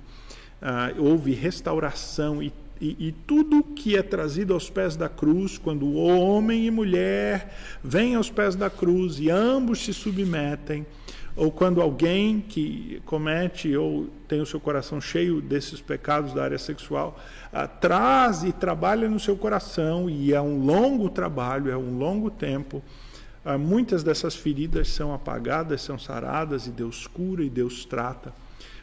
[0.62, 5.94] Ah, houve restauração e e, e, tudo que é trazido aos pés da cruz, quando
[5.94, 10.86] homem e mulher vêm aos pés da cruz e ambos se submetem,
[11.34, 16.58] ou quando alguém que comete ou tem o seu coração cheio desses pecados da área
[16.58, 17.18] sexual,
[17.52, 22.30] ah, traz e trabalha no seu coração, e é um longo trabalho, é um longo
[22.30, 22.82] tempo.
[23.44, 28.32] Ah, muitas dessas feridas são apagadas, são saradas, e Deus cura e Deus trata.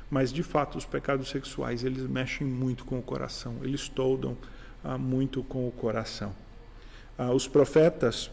[0.10, 4.38] Mas, de fato, os pecados sexuais, eles mexem muito com o coração, eles toldam
[4.84, 6.34] ah, muito com o coração.
[7.18, 8.30] Ah, os profetas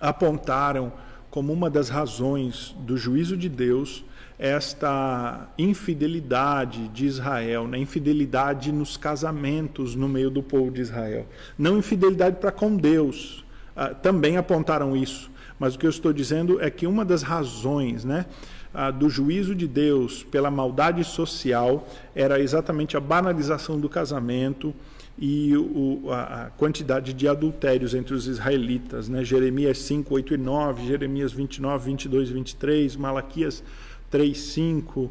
[0.00, 0.92] apontaram
[1.30, 4.04] como uma das razões do juízo de Deus
[4.38, 7.78] esta infidelidade de Israel, né?
[7.78, 11.26] infidelidade nos casamentos no meio do povo de Israel.
[11.56, 13.44] Não infidelidade para com Deus,
[13.76, 15.30] ah, também apontaram isso.
[15.58, 18.26] Mas o que eu estou dizendo é que uma das razões, né?
[18.74, 24.74] Ah, do juízo de Deus pela maldade social era exatamente a banalização do casamento
[25.16, 29.08] e o, a, a, quantidade de adultérios entre os israelitas.
[29.08, 29.22] Né?
[29.22, 33.62] Jeremias 5, 8 e 9, Jeremias 29, 22 e 23, Malaquias
[34.10, 35.10] 3, 5.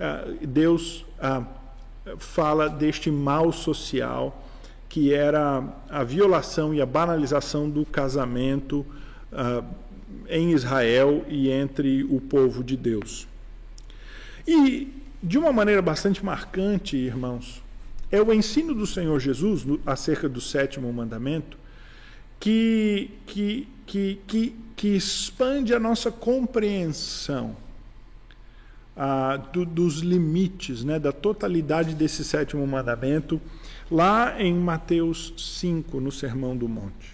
[0.00, 1.44] Ah, Deus ah,
[2.16, 4.42] fala deste mal social
[4.88, 8.84] que era a violação e a banalização do casamento
[9.32, 9.62] ah,
[10.28, 13.26] em Israel e entre o povo de Deus.
[14.46, 14.88] E,
[15.22, 17.62] de uma maneira bastante marcante, irmãos,
[18.10, 21.56] é o ensino do Senhor Jesus acerca do sétimo mandamento
[22.38, 27.56] que, que, que, que, que expande a nossa compreensão
[28.96, 33.40] ah, do, dos limites, né, da totalidade desse sétimo mandamento,
[33.90, 37.11] lá em Mateus 5, no Sermão do Monte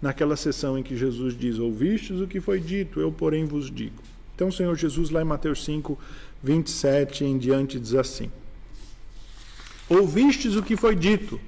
[0.00, 4.02] naquela sessão em que Jesus diz: Ouvistes o que foi dito, eu, porém, vos digo.
[4.34, 5.98] Então, o Senhor Jesus, lá em Mateus 5,
[6.42, 8.30] 27 em diante, diz assim:
[9.88, 11.40] Ouvistes o que foi dito,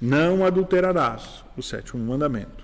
[0.00, 2.62] não adulterarás, o sétimo mandamento.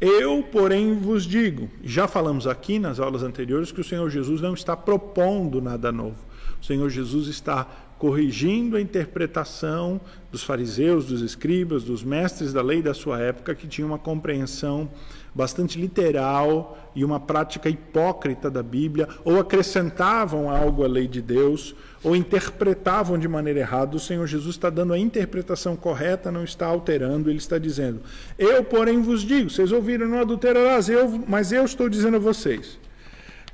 [0.00, 4.54] Eu, porém, vos digo, já falamos aqui nas aulas anteriores que o Senhor Jesus não
[4.54, 6.16] está propondo nada novo.
[6.60, 7.66] O Senhor Jesus está
[8.00, 10.00] corrigindo a interpretação
[10.32, 14.88] dos fariseus, dos escribas, dos mestres da lei da sua época, que tinham uma compreensão
[15.34, 21.74] bastante literal e uma prática hipócrita da Bíblia, ou acrescentavam algo à lei de Deus,
[22.02, 23.94] ou interpretavam de maneira errada.
[23.98, 28.00] O Senhor Jesus está dando a interpretação correta, não está alterando, ele está dizendo:
[28.38, 32.78] Eu, porém, vos digo, vocês ouviram, não adulterarás, eu, mas eu estou dizendo a vocês: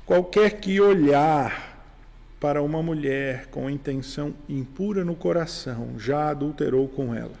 [0.05, 1.76] qualquer que olhar
[2.39, 7.33] para uma mulher com intenção impura no coração, já adulterou com ela.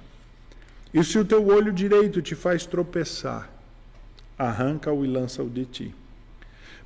[0.93, 3.49] E se o teu olho direito te faz tropeçar,
[4.37, 5.95] arranca-o e lança-o de ti.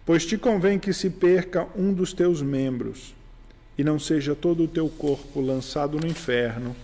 [0.05, 3.13] Pois te convém que se perca um dos teus membros,
[3.77, 6.75] e não seja todo o teu corpo lançado no inferno.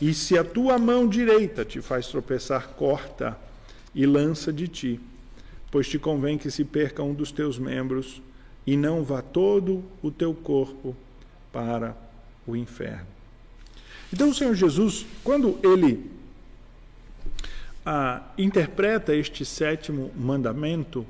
[0.00, 3.36] E se a tua mão direita te faz tropeçar, corta
[3.94, 5.00] e lança de ti.
[5.70, 8.22] Pois te convém que se perca um dos teus membros,
[8.66, 10.96] e não vá todo o teu corpo
[11.52, 11.96] para
[12.46, 13.06] o inferno.
[14.12, 16.10] Então, o Senhor Jesus, quando ele
[17.84, 21.06] ah, interpreta este sétimo mandamento,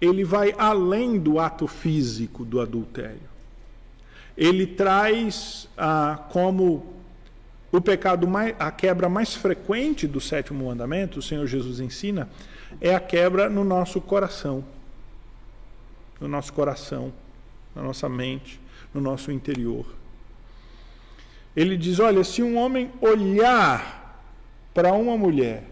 [0.00, 3.34] ele vai além do ato físico do adultério.
[4.36, 6.94] Ele traz ah, como
[7.70, 12.28] o pecado mais, a quebra mais frequente do sétimo mandamento, o Senhor Jesus ensina,
[12.80, 14.64] é a quebra no nosso coração
[16.20, 17.12] no nosso coração,
[17.74, 18.60] na nossa mente,
[18.92, 19.86] no nosso interior.
[21.56, 24.22] Ele diz: olha, se um homem olhar
[24.72, 25.70] para uma mulher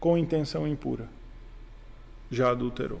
[0.00, 1.08] com intenção impura,
[2.30, 3.00] já adulterou.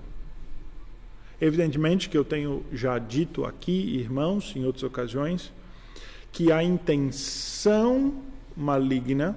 [1.40, 5.52] Evidentemente que eu tenho já dito aqui, irmãos, em outras ocasiões,
[6.30, 8.22] que a intenção
[8.56, 9.36] maligna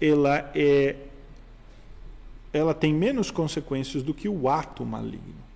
[0.00, 0.96] ela é
[2.52, 5.49] ela tem menos consequências do que o ato maligno.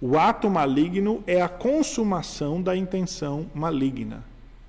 [0.00, 4.24] O ato maligno é a consumação da intenção maligna.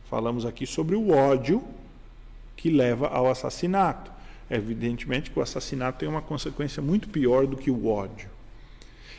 [0.10, 1.64] Falamos aqui sobre o ódio
[2.56, 4.12] que leva ao assassinato.
[4.50, 8.28] Evidentemente que o assassinato tem uma consequência muito pior do que o ódio.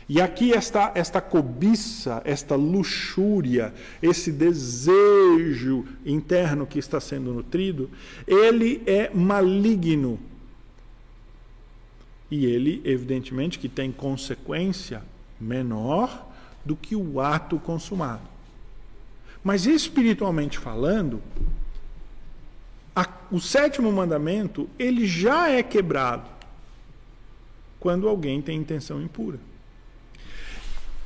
[0.09, 7.89] E aqui esta, esta cobiça, esta luxúria, esse desejo interno que está sendo nutrido,
[8.27, 10.19] ele é maligno.
[12.29, 15.01] E ele, evidentemente, que tem consequência
[15.41, 16.29] menor
[16.63, 18.21] do que o ato consumado.
[19.43, 21.21] Mas espiritualmente falando,
[22.95, 26.29] a, o sétimo mandamento, ele já é quebrado
[27.79, 29.39] quando alguém tem intenção impura.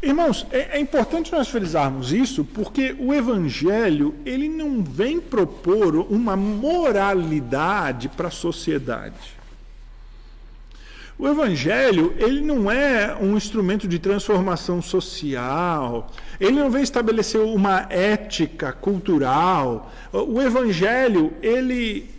[0.01, 6.35] Irmãos, é, é, importante nós frisarmos isso porque o Evangelho ele não vem propor uma
[6.35, 9.34] moralidade para a sociedade.
[11.17, 16.11] O evangelho, ele não é um instrumento de transformação social,
[16.41, 19.91] ele não vem estabelecer uma ética cultural.
[20.11, 22.09] O evangelho, ele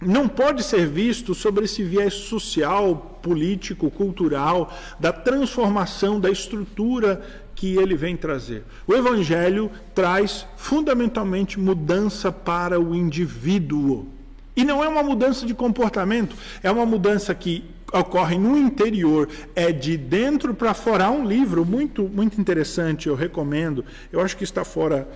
[0.00, 4.70] não pode ser visto sobre esse viés social, político, cultural,
[5.00, 7.24] da transformação da estrutura
[7.54, 8.64] que ele vem trazer.
[8.86, 14.06] O evangelho traz fundamentalmente mudança para o indivíduo.
[14.54, 19.72] E não é uma mudança de comportamento, é uma mudança que ocorre no interior, é
[19.72, 21.06] de dentro para fora.
[21.06, 23.84] Há um livro muito, muito interessante, eu recomendo.
[24.12, 25.08] Eu acho que está fora,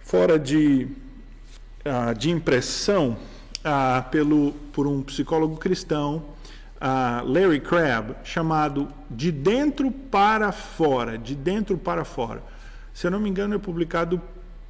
[0.00, 0.88] fora de,
[1.84, 3.16] uh, de impressão
[3.58, 6.24] uh, pelo, por um psicólogo cristão,
[6.76, 11.18] uh, Larry Crabb, chamado De Dentro para Fora.
[11.18, 12.42] De Dentro para Fora.
[12.94, 14.20] Se eu não me engano, é publicado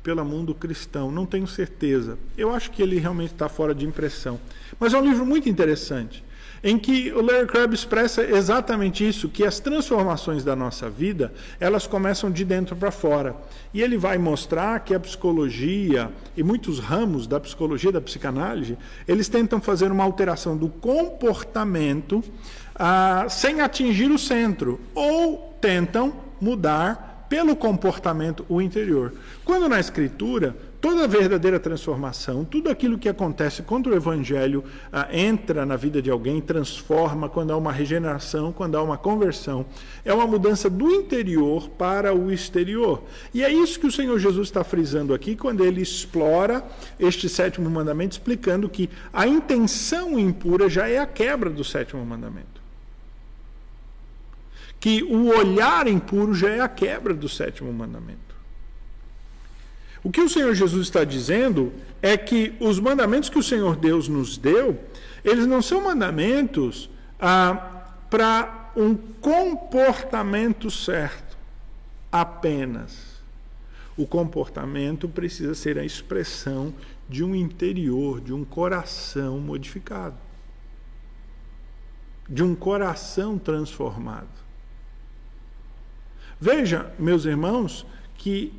[0.03, 2.16] pela Mundo Cristão, não tenho certeza.
[2.38, 4.38] Eu acho que ele realmente está fora de impressão.
[4.78, 6.24] Mas é um livro muito interessante
[6.67, 11.87] em que o Larry Crabb expressa exatamente isso, que as transformações da nossa vida, elas
[11.87, 13.37] começam de dentro para fora.
[13.73, 19.29] E ele vai mostrar que a psicologia e muitos ramos da psicologia da psicanálise, eles
[19.29, 22.21] tentam fazer uma alteração do comportamento
[22.75, 29.12] ah, sem atingir o centro, ou tentam mudar pelo comportamento o interior.
[29.45, 35.64] Quando na escritura toda verdadeira transformação, tudo aquilo que acontece quando o evangelho ah, entra
[35.64, 39.66] na vida de alguém, transforma, quando há uma regeneração, quando há uma conversão,
[40.05, 43.03] é uma mudança do interior para o exterior.
[43.33, 46.64] E é isso que o Senhor Jesus está frisando aqui quando ele explora
[46.99, 52.57] este sétimo mandamento, explicando que a intenção impura já é a quebra do sétimo mandamento.
[54.79, 58.26] Que o olhar impuro já é a quebra do sétimo mandamento.
[60.07, 64.07] O que o Senhor Jesus está dizendo é que os mandamentos que o Senhor Deus
[64.07, 64.78] nos deu,
[65.24, 66.88] eles não são mandamentos
[67.18, 71.36] ah, para um comportamento certo
[72.12, 73.20] apenas.
[73.96, 76.72] O comportamento precisa ser a expressão
[77.09, 80.18] de um interior, de um coração modificado,
[82.28, 84.28] de um coração transformado.
[86.40, 87.84] Veja, meus irmãos,
[88.14, 88.54] que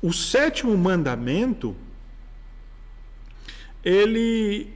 [0.00, 1.76] o sétimo mandamento,
[3.84, 4.72] ele,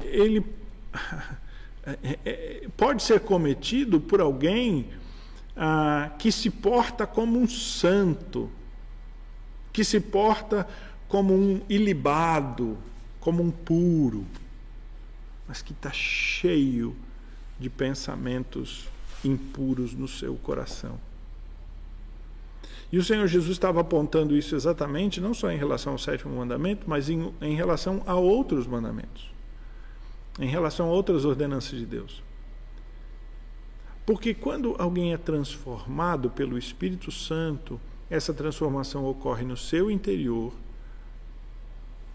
[0.00, 0.44] ele
[2.02, 4.88] é, é, pode ser cometido por alguém
[5.56, 8.50] ah, que se porta como um santo,
[9.72, 10.66] que se porta
[11.08, 12.78] como um ilibado,
[13.20, 14.24] como um puro,
[15.46, 16.94] mas que está cheio
[17.58, 18.88] de pensamentos
[19.24, 21.07] impuros no seu coração.
[22.90, 26.88] E o Senhor Jesus estava apontando isso exatamente, não só em relação ao sétimo mandamento,
[26.88, 29.30] mas em, em relação a outros mandamentos,
[30.38, 32.22] em relação a outras ordenanças de Deus.
[34.06, 37.78] Porque quando alguém é transformado pelo Espírito Santo,
[38.08, 40.50] essa transformação ocorre no seu interior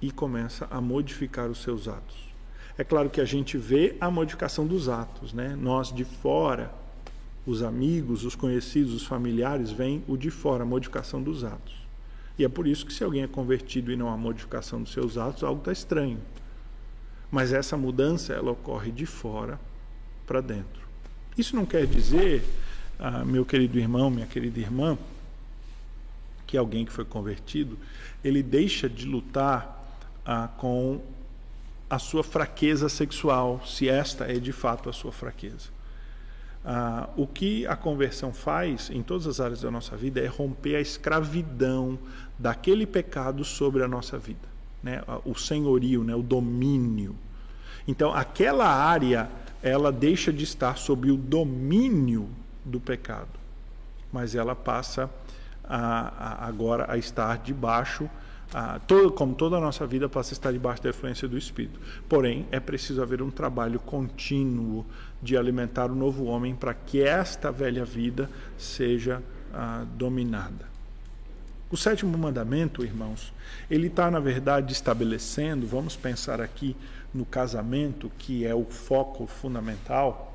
[0.01, 2.33] e começa a modificar os seus atos.
[2.75, 5.55] É claro que a gente vê a modificação dos atos, né?
[5.55, 6.73] Nós de fora
[7.45, 11.73] os amigos, os conhecidos, os familiares, vem o de fora, a modificação dos atos.
[12.37, 15.17] E é por isso que se alguém é convertido e não há modificação dos seus
[15.17, 16.19] atos, algo está estranho.
[17.29, 19.59] Mas essa mudança, ela ocorre de fora
[20.25, 20.81] para dentro.
[21.37, 22.43] Isso não quer dizer,
[22.97, 24.97] ah, meu querido irmão, minha querida irmã,
[26.47, 27.77] que alguém que foi convertido,
[28.23, 29.83] ele deixa de lutar
[30.25, 31.01] ah, com
[31.89, 35.72] a sua fraqueza sexual, se esta é de fato a sua fraqueza.
[36.65, 40.77] Ah, o que a conversão faz em todas as áreas da nossa vida é romper
[40.77, 41.99] a escravidão
[42.39, 44.47] daquele pecado sobre a nossa vida,
[44.81, 45.01] né?
[45.25, 46.15] o senhorio, né?
[46.15, 47.15] o domínio.
[47.85, 49.29] Então, aquela área
[49.61, 52.29] ela deixa de estar sob o domínio
[52.63, 53.39] do pecado,
[54.11, 55.09] mas ela passa
[55.63, 58.09] a, a, agora a estar debaixo,
[58.53, 61.79] a, todo, como toda a nossa vida passa a estar debaixo da influência do Espírito.
[62.07, 64.85] Porém, é preciso haver um trabalho contínuo
[65.21, 69.21] de alimentar o novo homem para que esta velha vida seja
[69.97, 70.71] dominada.
[71.69, 73.33] O sétimo mandamento, irmãos,
[73.69, 76.75] ele está, na verdade, estabelecendo, vamos pensar aqui
[77.11, 80.29] no casamento, que é o foco fundamental,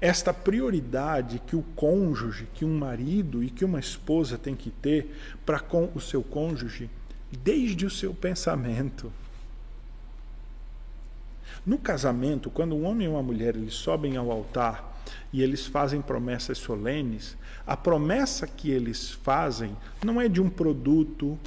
[0.00, 5.14] esta prioridade que o cônjuge, que um marido e que uma esposa tem que ter
[5.44, 6.88] para com o seu cônjuge,
[7.36, 9.12] desde o seu pensamento.
[11.64, 15.00] No casamento, quando um homem e uma mulher eles sobem ao altar
[15.32, 21.38] e eles fazem promessas solenes, a promessa que eles fazem não é de um produto,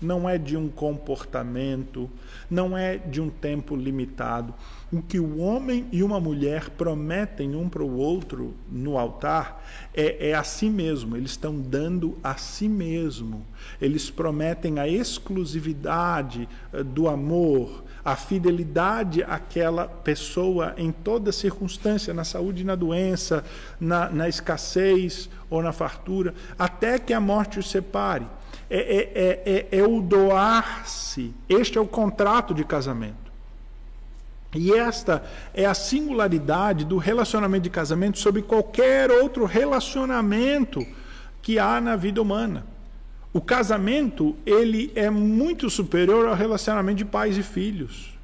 [0.00, 2.08] não é de um comportamento,
[2.50, 4.54] não é de um tempo limitado.
[4.92, 10.30] O que o homem e uma mulher prometem um para o outro no altar é,
[10.30, 13.46] é a si mesmo, eles estão dando a si mesmo.
[13.80, 22.24] Eles prometem a exclusividade eh, do amor, a fidelidade àquela pessoa em toda circunstância, na
[22.24, 23.44] saúde e na doença,
[23.78, 28.26] na, na escassez ou na fartura, até que a morte os separe.
[28.70, 31.34] É, é, é, é, é o doar-se.
[31.48, 33.30] Este é o contrato de casamento.
[34.54, 40.84] E esta é a singularidade do relacionamento de casamento sobre qualquer outro relacionamento
[41.42, 42.66] que há na vida humana.
[43.32, 48.18] O casamento, ele é muito superior ao relacionamento de pais e filhos.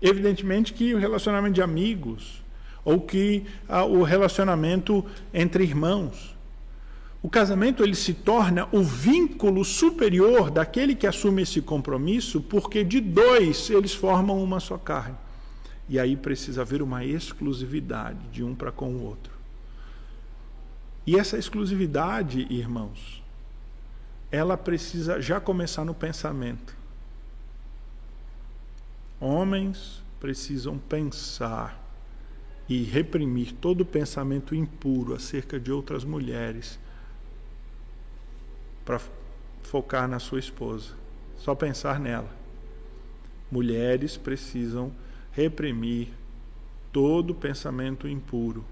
[0.00, 2.42] Evidentemente que o relacionamento de amigos,
[2.84, 5.04] ou que ah, o relacionamento
[5.34, 6.35] entre irmãos.
[7.22, 13.00] O casamento ele se torna o vínculo superior daquele que assume esse compromisso, porque de
[13.00, 15.16] dois eles formam uma só carne.
[15.88, 19.32] E aí precisa haver uma exclusividade de um para com o outro.
[21.06, 23.22] E essa exclusividade, irmãos,
[24.30, 26.76] ela precisa já começar no pensamento.
[29.20, 31.82] Homens precisam pensar
[32.68, 36.78] e reprimir todo pensamento impuro acerca de outras mulheres
[38.86, 39.00] para
[39.62, 40.94] focar na sua esposa.
[41.36, 42.30] Só pensar nela.
[43.50, 44.92] Mulheres precisam
[45.32, 46.08] reprimir
[46.92, 48.64] todo pensamento impuro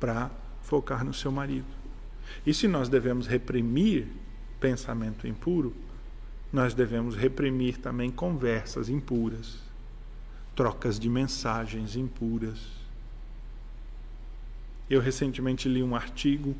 [0.00, 0.30] para
[0.62, 1.68] focar no seu marido.
[2.44, 4.08] E se nós devemos reprimir
[4.58, 5.74] pensamento impuro,
[6.52, 9.58] nós devemos reprimir também conversas impuras,
[10.56, 12.60] trocas de mensagens impuras.
[14.88, 16.56] Eu recentemente li um artigo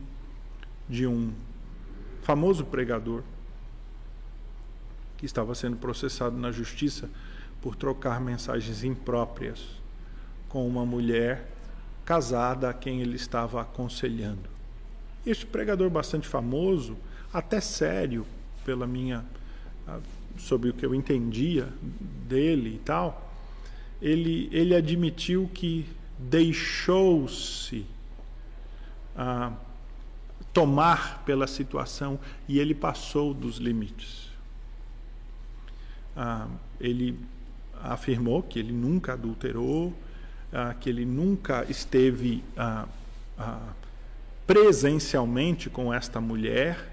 [0.89, 1.33] de um
[2.23, 3.23] famoso pregador
[5.19, 7.11] que estava sendo processado na justiça
[7.61, 9.61] por trocar mensagens impróprias
[10.49, 11.49] com uma mulher
[12.05, 14.51] casada a quem ele estava aconselhando.
[15.25, 16.97] Este pregador bastante famoso,
[17.33, 18.27] até sério,
[18.65, 19.25] pela minha
[19.87, 20.01] ah,
[20.37, 21.69] sobre o que eu entendia
[22.29, 23.33] dele e tal,
[24.01, 25.87] ele, ele admitiu que
[26.19, 27.87] deixou-se
[29.17, 29.53] ah,
[30.53, 34.31] tomar pela situação e ele passou dos limites.
[36.17, 36.47] Ah,
[36.81, 37.19] ele
[37.83, 39.93] afirmou que ele nunca adulterou,
[40.53, 42.87] ah, que ele nunca esteve ah,
[43.39, 43.73] ah
[44.47, 46.93] presencialmente com esta mulher,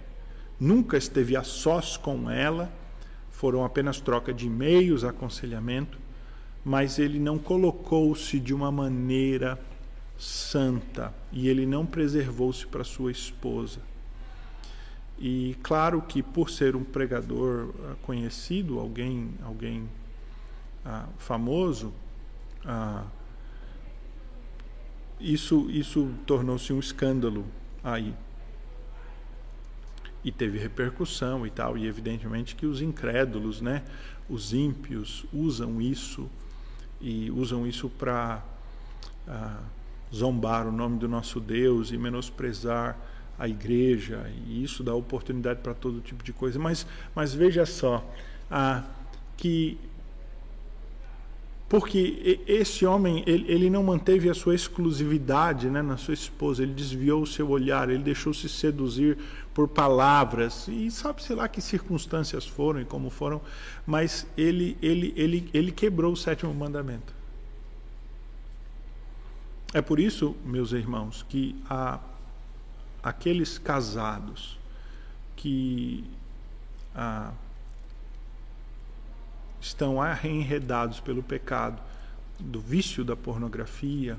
[0.59, 2.71] nunca esteve a sós com ela,
[3.31, 5.97] foram apenas troca de e-mails, aconselhamento,
[6.63, 9.59] mas ele não colocou-se de uma maneira
[10.19, 13.79] santa e ele não preservou-se para sua esposa.
[15.17, 19.89] E claro que por ser um pregador ah, conhecido, alguém, alguém
[20.85, 21.93] ah, famoso,
[22.65, 23.05] ah,
[25.19, 27.45] isso, isso tornou-se um escândalo
[27.83, 28.13] aí.
[30.23, 33.83] E teve repercussão e tal, e evidentemente que os incrédulos, né,
[34.29, 36.29] os ímpios, usam isso
[37.01, 38.43] e usam isso para
[39.27, 39.63] ah,
[40.13, 42.97] zombar o nome do nosso Deus e menosprezar
[43.37, 46.59] a igreja, e isso dá oportunidade para todo tipo de coisa.
[46.59, 46.85] Mas,
[47.15, 48.05] mas veja só,
[48.51, 48.83] ah,
[49.37, 49.77] que
[51.69, 56.73] porque esse homem ele, ele, não manteve a sua exclusividade né, na sua esposa, ele
[56.73, 59.19] desviou o seu olhar, ele deixou-se seduzir
[59.53, 63.39] por palavras e sabe-se lá que circunstâncias foram e como foram,
[63.85, 67.18] mas ele, ele, ele, ele quebrou o sétimo mandamento.
[69.71, 71.55] É por isso, meus irmãos, que
[73.03, 74.57] aqueles casados
[75.35, 76.03] que
[79.61, 81.81] estão arrenredados pelo pecado,
[82.39, 84.17] do vício da pornografia,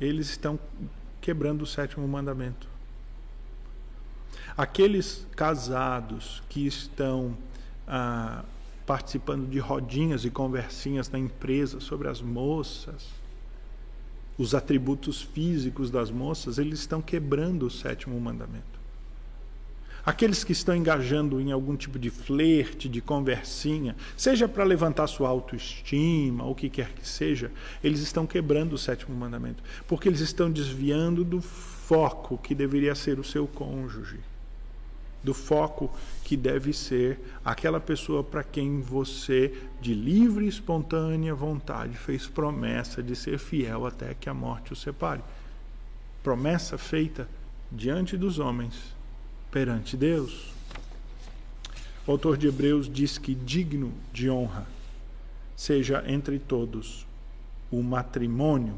[0.00, 0.58] eles estão
[1.20, 2.68] quebrando o sétimo mandamento.
[4.56, 7.36] Aqueles casados que estão
[7.86, 8.44] ah,
[8.86, 13.17] participando de rodinhas e conversinhas na empresa sobre as moças,
[14.38, 18.78] os atributos físicos das moças, eles estão quebrando o sétimo mandamento.
[20.06, 25.28] Aqueles que estão engajando em algum tipo de flerte, de conversinha, seja para levantar sua
[25.28, 27.50] autoestima, ou o que quer que seja,
[27.84, 33.18] eles estão quebrando o sétimo mandamento, porque eles estão desviando do foco que deveria ser
[33.18, 34.20] o seu cônjuge,
[35.22, 35.90] do foco
[36.28, 39.50] que deve ser aquela pessoa para quem você,
[39.80, 44.76] de livre e espontânea vontade, fez promessa de ser fiel até que a morte o
[44.76, 45.22] separe.
[46.22, 47.26] Promessa feita
[47.72, 48.94] diante dos homens
[49.50, 50.52] perante Deus.
[52.06, 54.66] O autor de Hebreus diz que digno de honra
[55.56, 57.06] seja entre todos
[57.70, 58.74] o matrimônio,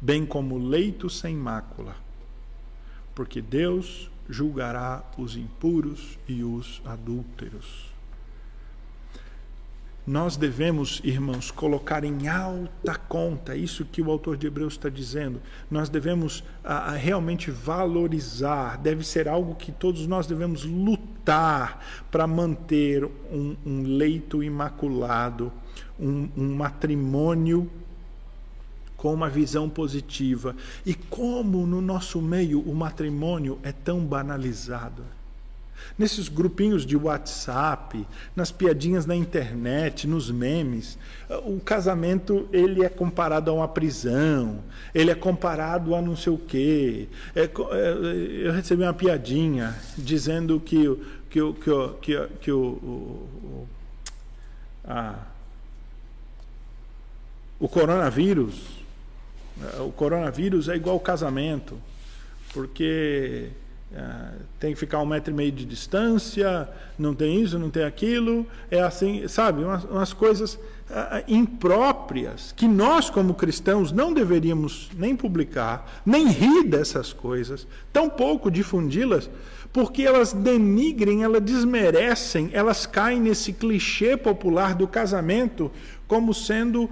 [0.00, 1.96] bem como leito sem mácula,
[3.16, 7.94] porque Deus julgará os impuros e os adúlteros.
[10.06, 15.40] Nós devemos, irmãos, colocar em alta conta isso que o autor de Hebreus está dizendo.
[15.70, 22.26] Nós devemos a, a, realmente valorizar, deve ser algo que todos nós devemos lutar para
[22.26, 25.50] manter um, um, leito imaculado,
[25.98, 27.70] um, um matrimônio
[29.04, 30.56] com uma visão positiva.
[30.86, 35.02] E como no nosso meio o matrimônio é tão banalizado
[35.98, 40.96] nesses grupinhos de WhatsApp, nas piadinhas na internet, nos memes,
[41.44, 44.60] o casamento ele é comparado a uma prisão,
[44.94, 47.06] ele é comparado a não sei o quê.
[47.34, 50.98] É, é, eu recebi uma piadinha dizendo que,
[51.28, 53.68] que, que, que, que o, o, o,
[54.86, 55.16] a,
[57.60, 58.83] o coronavírus,
[59.80, 61.78] o coronavírus é igual ao casamento,
[62.52, 63.50] porque
[63.94, 64.02] é,
[64.58, 68.44] tem que ficar um metro e meio de distância, não tem isso, não tem aquilo,
[68.68, 75.14] é assim, sabe, umas, umas coisas uh, impróprias que nós, como cristãos, não deveríamos nem
[75.14, 79.30] publicar, nem rir dessas coisas, tampouco difundi-las,
[79.72, 85.70] porque elas denigrem, elas desmerecem, elas caem nesse clichê popular do casamento
[86.06, 86.90] como sendo uh,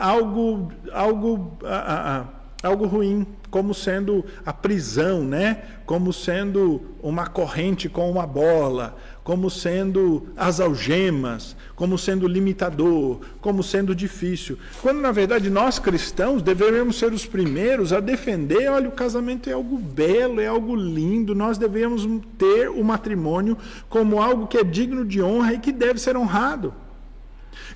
[0.00, 5.62] algo, algo uh, algo ruim, como sendo a prisão, né?
[5.84, 13.62] Como sendo uma corrente com uma bola, como sendo as algemas, como sendo limitador, como
[13.62, 14.58] sendo difícil.
[14.82, 19.52] Quando na verdade nós cristãos deveríamos ser os primeiros a defender, olha, o casamento é
[19.52, 23.56] algo belo, é algo lindo, nós devemos ter o matrimônio
[23.88, 26.74] como algo que é digno de honra e que deve ser honrado.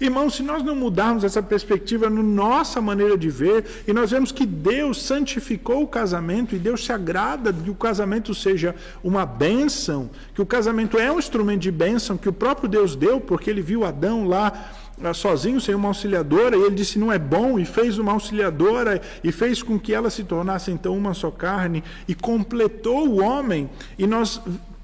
[0.01, 4.33] Irmãos, se nós não mudarmos essa perspectiva na nossa maneira de ver, e nós vemos
[4.33, 10.11] que Deus santificou o casamento, e Deus se agrada que o casamento seja uma bênção,
[10.35, 13.63] que o casamento é um instrumento de bênção que o próprio Deus deu, porque ele
[13.63, 14.73] viu Adão lá
[15.15, 19.33] sozinho, sem uma auxiliadora, e ele disse não é bom, e fez uma auxiliadora, e
[19.33, 24.07] fez com que ela se tornasse então uma só carne, e completou o homem, e
[24.07, 24.41] nós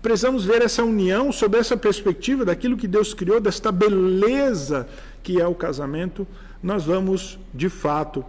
[0.07, 4.89] precisamos ver essa união sob essa perspectiva daquilo que Deus criou, desta beleza
[5.21, 6.25] que é o casamento,
[6.63, 8.25] nós vamos, de fato,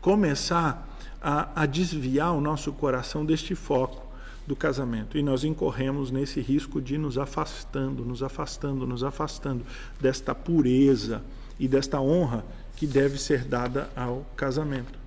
[0.00, 0.88] começar
[1.22, 4.04] a, a desviar o nosso coração deste foco
[4.44, 5.16] do casamento.
[5.16, 9.64] E nós incorremos nesse risco de nos afastando, nos afastando, nos afastando
[10.00, 11.22] desta pureza
[11.56, 14.99] e desta honra que deve ser dada ao casamento.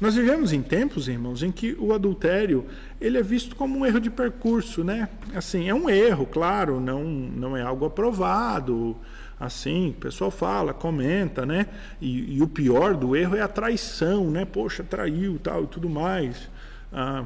[0.00, 2.66] Nós vivemos em tempos, irmãos, em que o adultério
[3.00, 5.08] ele é visto como um erro de percurso, né?
[5.34, 8.96] Assim, é um erro, claro, não, não é algo aprovado.
[9.40, 11.66] Assim, o pessoal fala, comenta, né?
[12.00, 14.44] E, e o pior do erro é a traição, né?
[14.44, 16.48] Poxa, traiu, tal e tudo mais.
[16.92, 17.24] Ah,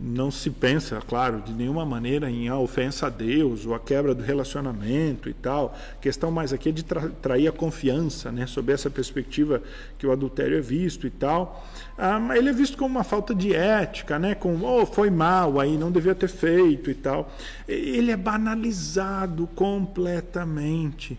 [0.00, 4.14] não se pensa, claro, de nenhuma maneira em a ofensa a Deus ou a quebra
[4.14, 5.76] do relacionamento e tal.
[5.92, 9.62] A questão mais aqui é de tra trair a confiança, né, sob essa perspectiva
[9.98, 11.64] que o adultério é visto e tal.
[11.96, 15.76] Ah, ele é visto como uma falta de ética, né, com oh, foi mal, aí
[15.76, 17.32] não devia ter feito e tal.
[17.68, 21.18] Ele é banalizado completamente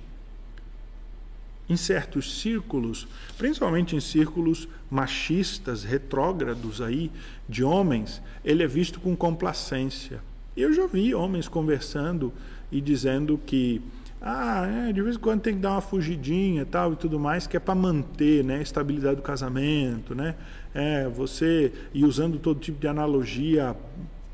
[1.70, 7.12] em certos círculos, principalmente em círculos machistas, retrógrados aí,
[7.50, 10.22] de homens, ele é visto com complacência.
[10.56, 12.32] Eu já vi homens conversando
[12.72, 13.82] e dizendo que
[14.22, 17.48] ah, é, de vez em quando tem que dar uma fugidinha tal e tudo mais,
[17.48, 20.36] que é para manter né, a estabilidade do casamento, né?
[20.74, 23.76] É, você, e usando todo tipo de analogia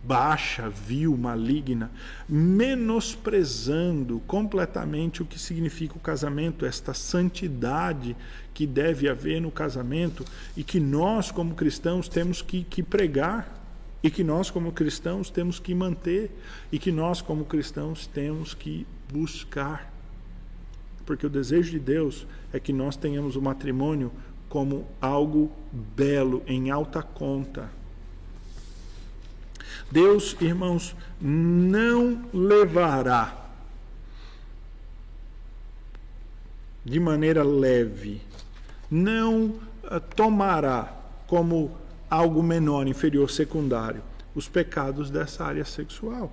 [0.03, 1.89] baixa, vil, maligna,
[2.27, 8.15] menosprezando completamente o que significa o casamento, esta santidade
[8.59, 10.25] que deve haver no casamento
[10.57, 13.57] e que nós, como cristãos, temos que, que pregar
[14.03, 16.29] e que nós, como cristãos, temos que manter
[16.69, 19.89] e que nós, como cristãos, temos que buscar.
[21.05, 24.11] Porque o desejo de Deus é que nós tenhamos o matrimônio
[24.49, 25.49] como algo
[25.95, 27.69] belo, em alta conta.
[29.89, 33.39] Deus, irmãos, não levará
[36.83, 38.27] de maneira leve,
[38.89, 40.95] não uh, tomará
[41.27, 41.71] como
[42.09, 44.01] algo menor, inferior, secundário,
[44.33, 46.31] os pecados dessa área sexual.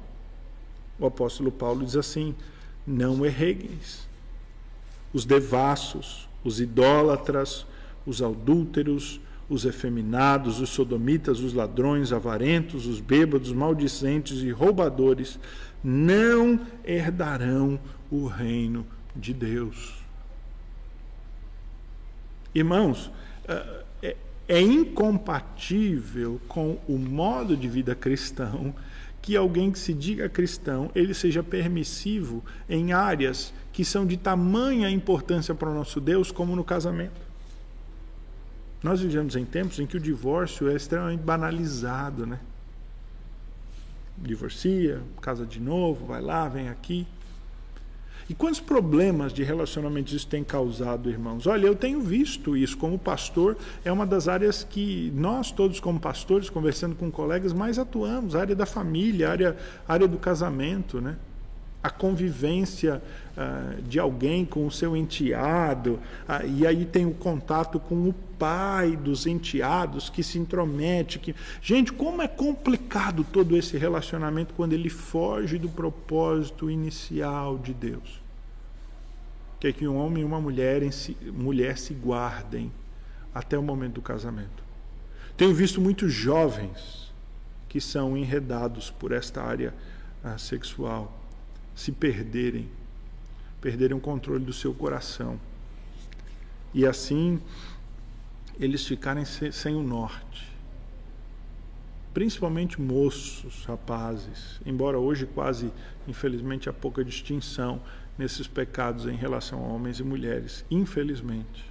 [0.98, 2.34] O apóstolo Paulo diz assim:
[2.86, 4.06] não erregues.
[5.12, 7.66] Os devassos, os idólatras,
[8.06, 15.38] os adúlteros, os efeminados, os sodomitas, os ladrões, avarentos, os bêbados, maldicentes e roubadores
[15.82, 17.78] não herdarão
[18.10, 19.94] o reino de Deus.
[22.56, 23.10] Irmãos,
[23.46, 24.16] eh, é,
[24.48, 28.74] é incompatível com o modo de vida cristão
[29.20, 34.88] que alguém que se diga cristão, ele seja permissivo em áreas que são de tamanha
[34.88, 37.20] importância para o nosso Deus, como no casamento.
[38.82, 42.40] Nós vivemos em tempos em que o divórcio é extremamente banalizado, né?
[44.16, 47.06] Divorcia, casa de novo, vai lá, vem aqui.
[48.28, 51.46] E quantos problemas de relacionamentos isso tem causado, irmãos?
[51.46, 56.00] Olha, eu tenho visto isso como pastor, é uma das áreas que nós todos como
[56.00, 59.56] pastores, conversando com colegas, mais atuamos, área da família, área,
[59.86, 61.16] área do casamento, né?
[61.86, 63.00] a convivência
[63.36, 68.12] uh, de alguém com o seu enteado, uh, e aí tem o contato com o
[68.38, 71.18] pai dos enteados que se intromete.
[71.18, 71.34] Que...
[71.60, 78.20] Gente, como é complicado todo esse relacionamento quando ele foge do propósito inicial de Deus.
[79.60, 82.70] Que é que um homem e uma mulher, si, mulher se guardem
[83.34, 84.64] até o momento do casamento.
[85.36, 87.12] Tenho visto muitos jovens
[87.68, 89.74] que são enredados por esta área
[90.24, 91.12] uh, sexual
[91.74, 92.70] se perderem,
[93.66, 95.40] perderem o controle do seu coração.
[96.72, 97.42] E assim
[98.60, 100.48] eles ficarem sem o norte.
[102.14, 105.72] Principalmente moços, rapazes, embora hoje quase,
[106.06, 107.82] infelizmente, há pouca distinção
[108.16, 111.68] nesses pecados em relação a homens e mulheres, infelizmente.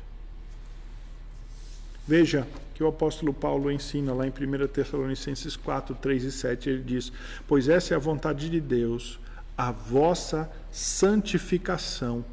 [2.05, 6.83] Veja que o apóstolo Paulo ensina lá em 1 Tessalonicenses 4, 3 e 7, ele
[6.83, 7.09] diz:
[7.47, 9.17] Pois essa é a vontade de Deus,
[9.57, 12.25] a vossa santificação,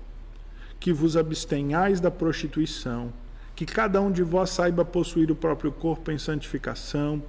[0.81, 3.13] que vos abstenhais da prostituição,
[3.55, 7.23] que cada um de vós saiba possuir o próprio corpo em santificação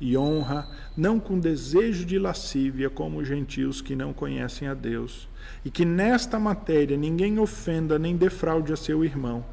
[0.00, 5.28] e honra, não com desejo de lascívia, como os gentios que não conhecem a Deus,
[5.64, 9.44] e que nesta matéria ninguém ofenda nem defraude a seu irmão.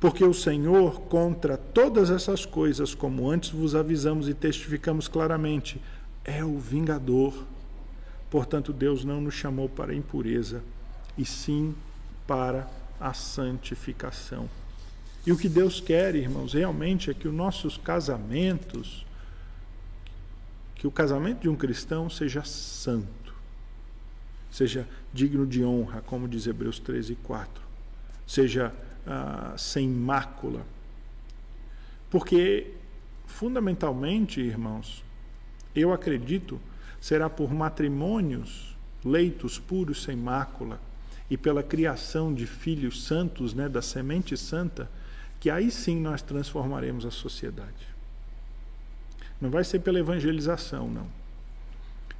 [0.00, 5.80] Porque o Senhor, contra todas essas coisas, como antes vos avisamos e testificamos claramente,
[6.24, 7.46] é o vingador
[8.32, 10.62] Portanto, Deus não nos chamou para a impureza,
[11.18, 11.74] e sim
[12.26, 12.66] para
[12.98, 14.48] a santificação.
[15.26, 19.04] E o que Deus quer, irmãos, realmente é que os nossos casamentos,
[20.74, 23.34] que o casamento de um cristão seja santo,
[24.50, 27.62] seja digno de honra, como diz Hebreus 13, 4,
[28.26, 28.72] seja
[29.06, 30.64] ah, sem mácula.
[32.08, 32.72] Porque,
[33.26, 35.04] fundamentalmente, irmãos,
[35.76, 36.58] eu acredito
[37.02, 40.80] será por matrimônios, leitos puros sem mácula,
[41.28, 44.88] e pela criação de filhos santos, né, da semente santa,
[45.40, 47.88] que aí sim nós transformaremos a sociedade.
[49.40, 51.08] Não vai ser pela evangelização, não.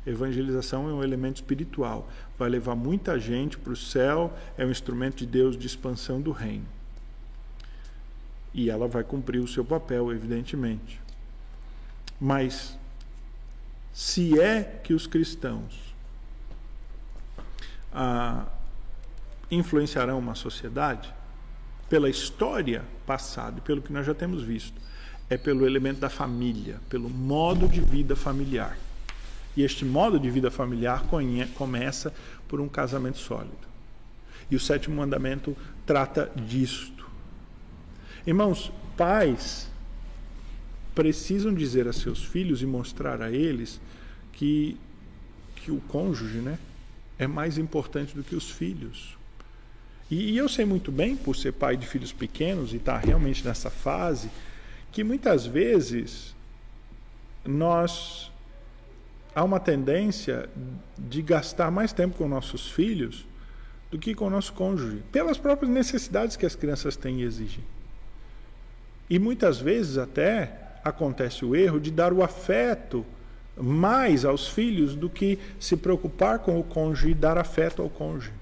[0.04, 5.18] Evangelização é um elemento espiritual, vai levar muita gente para o céu, é um instrumento
[5.18, 6.66] de Deus de expansão do reino.
[8.52, 11.00] E ela vai cumprir o seu papel, evidentemente.
[12.20, 12.76] Mas
[13.92, 15.94] se é que os cristãos
[17.92, 18.46] ah,
[19.50, 21.12] influenciarão uma sociedade,
[21.88, 24.80] pela história passada, pelo que nós já temos visto,
[25.28, 28.78] é pelo elemento da família, pelo modo de vida familiar.
[29.54, 31.04] E este modo de vida familiar
[31.54, 32.12] começa
[32.48, 33.72] por um casamento sólido.
[34.50, 37.06] E o sétimo mandamento trata disto.
[38.26, 39.71] Irmãos, pais
[40.94, 43.80] precisam dizer a seus filhos e mostrar a eles
[44.32, 44.76] que,
[45.56, 46.58] que o cônjuge né,
[47.18, 49.16] é mais importante do que os filhos.
[50.10, 53.06] E, e eu sei muito bem, por ser pai de filhos pequenos e estar tá
[53.06, 54.30] realmente nessa fase,
[54.90, 56.34] que muitas vezes
[57.44, 58.30] nós
[59.34, 60.48] há uma tendência
[60.98, 63.26] de gastar mais tempo com nossos filhos
[63.90, 67.64] do que com o nosso cônjuge, pelas próprias necessidades que as crianças têm e exigem.
[69.08, 73.04] E muitas vezes até acontece o erro de dar o afeto
[73.56, 78.32] mais aos filhos do que se preocupar com o cônjuge e dar afeto ao cônjuge.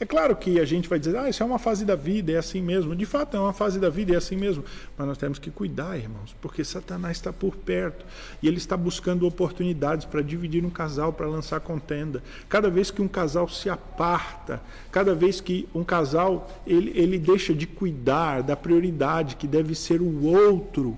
[0.00, 2.36] É claro que a gente vai dizer, ah, isso é uma fase da vida, é
[2.36, 2.94] assim mesmo.
[2.94, 4.64] De fato, é uma fase da vida, é assim mesmo.
[4.96, 8.06] Mas nós temos que cuidar, irmãos, porque Satanás está por perto
[8.40, 12.22] e ele está buscando oportunidades para dividir um casal, para lançar contenda.
[12.48, 14.62] Cada vez que um casal se aparta,
[14.92, 20.00] cada vez que um casal ele, ele deixa de cuidar da prioridade que deve ser
[20.00, 20.96] o outro,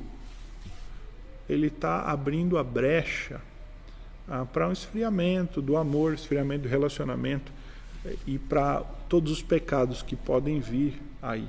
[1.50, 3.40] ele está abrindo a brecha
[4.28, 7.52] ah, para um esfriamento do amor, esfriamento do relacionamento
[8.24, 11.48] e para todos os pecados que podem vir aí.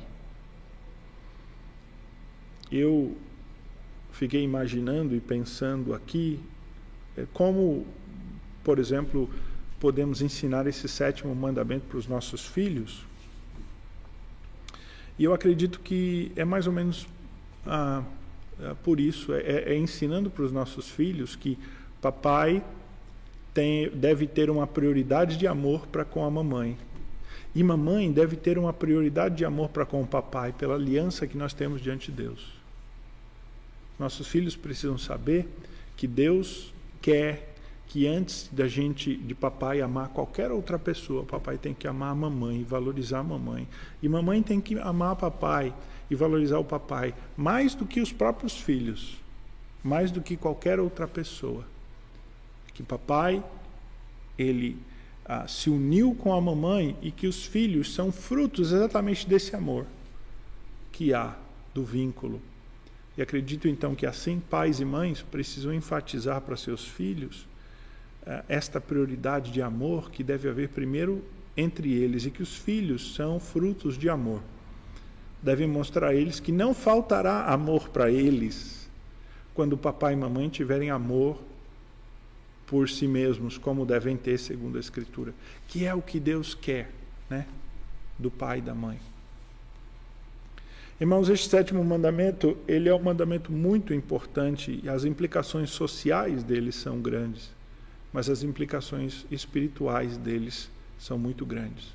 [2.71, 3.15] Eu
[4.11, 6.39] fiquei imaginando e pensando aqui
[7.15, 7.85] é, como,
[8.63, 9.29] por exemplo,
[9.79, 13.05] podemos ensinar esse sétimo mandamento para os nossos filhos.
[15.19, 17.07] E eu acredito que é mais ou menos
[17.67, 18.03] ah,
[18.83, 21.57] por isso, é, é ensinando para os nossos filhos que
[22.01, 22.63] papai
[23.53, 26.77] tem, deve ter uma prioridade de amor para com a mamãe.
[27.53, 31.37] E mamãe deve ter uma prioridade de amor para com o papai, pela aliança que
[31.37, 32.53] nós temos diante de Deus.
[33.99, 35.47] Nossos filhos precisam saber
[35.97, 37.51] que Deus quer
[37.87, 42.15] que antes da gente, de papai amar qualquer outra pessoa, papai tem que amar a
[42.15, 43.67] mamãe, valorizar a mamãe.
[44.01, 45.73] E mamãe tem que amar papai
[46.11, 49.17] e valorizar o papai mais do que os próprios filhos,
[49.83, 51.65] mais do que qualquer outra pessoa
[52.73, 53.43] que papai
[54.37, 54.77] ele
[55.25, 59.85] ah, se uniu com a mamãe e que os filhos são frutos exatamente desse amor
[60.91, 61.35] que há
[61.73, 62.41] do vínculo.
[63.17, 67.47] E acredito então que assim pais e mães precisam enfatizar para seus filhos
[68.25, 71.23] ah, esta prioridade de amor que deve haver primeiro
[71.55, 74.41] entre eles e que os filhos são frutos de amor.
[75.41, 78.81] Devem mostrar a eles que não faltará amor para eles
[79.53, 81.37] quando papai e mamãe tiverem amor
[82.65, 85.33] por si mesmos, como devem ter, segundo a Escritura,
[85.67, 86.89] que é o que Deus quer,
[87.29, 87.45] né?
[88.17, 88.97] Do pai e da mãe.
[90.99, 96.71] Irmãos, este sétimo mandamento, ele é um mandamento muito importante e as implicações sociais dele
[96.71, 97.49] são grandes,
[98.13, 101.93] mas as implicações espirituais deles são muito grandes.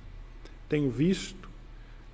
[0.69, 1.49] Tenho visto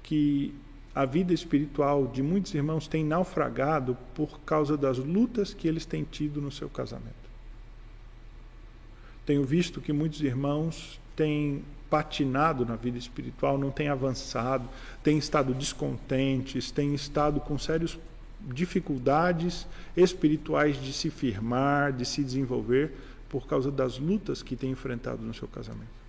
[0.03, 0.55] que
[0.95, 6.05] a vida espiritual de muitos irmãos tem naufragado por causa das lutas que eles têm
[6.05, 7.23] tido no seu casamento.
[9.25, 14.69] Tenho visto que muitos irmãos têm patinado na vida espiritual, não têm avançado,
[15.03, 17.99] têm estado descontentes, têm estado com sérias
[18.41, 19.67] dificuldades
[19.97, 22.93] espirituais de se firmar, de se desenvolver
[23.29, 26.02] por causa das lutas que têm enfrentado no seu casamento.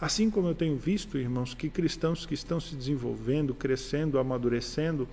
[0.00, 5.08] Assim como eu tenho visto, irmãos, que cristãos que estão se desenvolvendo, crescendo, amadurecendo,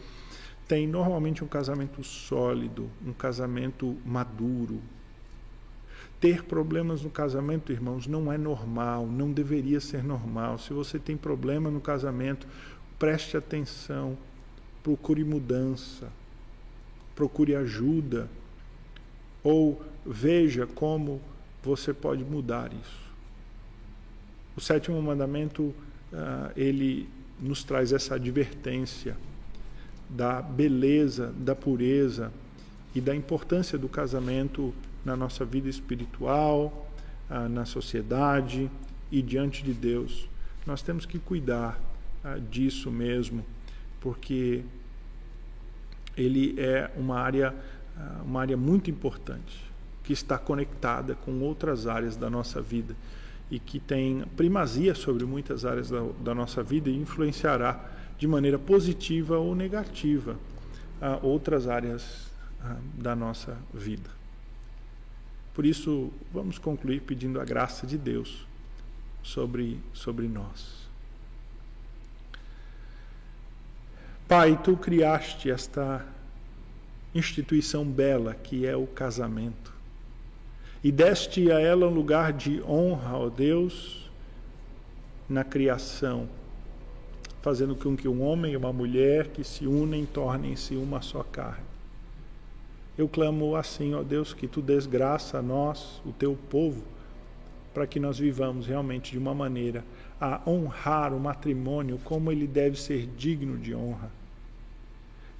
[0.68, 4.80] têm normalmente um casamento sólido, um casamento maduro,
[6.20, 10.58] ter problemas no casamento, irmãos, não é normal, não deveria ser normal.
[10.58, 12.48] Se você tem problema no casamento,
[12.98, 14.18] preste atenção,
[14.84, 16.12] procure mudança,
[17.16, 18.30] procure ajuda,
[19.44, 21.22] ou veja como
[21.64, 23.05] você pode mudar isso.
[24.56, 29.18] O sétimo mandamento, uh, ele nos traz essa advertência
[30.10, 32.32] da beleza, da pureza
[32.94, 36.90] e da importância do casamento na nossa vida espiritual,
[37.30, 38.70] ah, na sociedade
[39.12, 40.30] e diante de Deus.
[40.66, 41.80] Nós temos que cuidar
[42.24, 43.46] ah, disso mesmo,
[44.00, 44.64] porque
[46.16, 47.54] ele é uma área,
[47.98, 49.64] ah, uma área muito importante,
[50.04, 52.96] que está conectada com outras áreas da nossa vida
[53.50, 58.58] e que tem primazia sobre muitas áreas da, da nossa vida e influenciará de maneira
[58.58, 60.38] positiva ou negativa
[61.02, 62.32] a outras áreas
[62.98, 64.10] da nossa vida.
[65.54, 68.46] Por isso, vamos concluir pedindo a graça de Deus
[69.24, 70.86] sobre, sobre nós.
[74.28, 76.06] Pai, tu criaste esta
[77.14, 79.65] instituição bela que é o casamento
[80.86, 84.08] e deste a ela um lugar de honra, ó Deus,
[85.28, 86.30] na criação,
[87.42, 91.66] fazendo com que um homem e uma mulher que se unem tornem-se uma só carne.
[92.96, 96.84] Eu clamo assim, ó Deus, que tu desgraça a nós, o teu povo,
[97.74, 99.84] para que nós vivamos realmente de uma maneira
[100.22, 104.12] a honrar o matrimônio como ele deve ser digno de honra.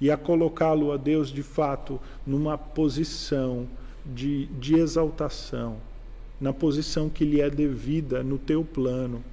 [0.00, 3.68] E a colocá-lo, ó Deus, de fato, numa posição
[4.14, 5.78] de, de exaltação,
[6.40, 9.24] na posição que lhe é devida no teu plano,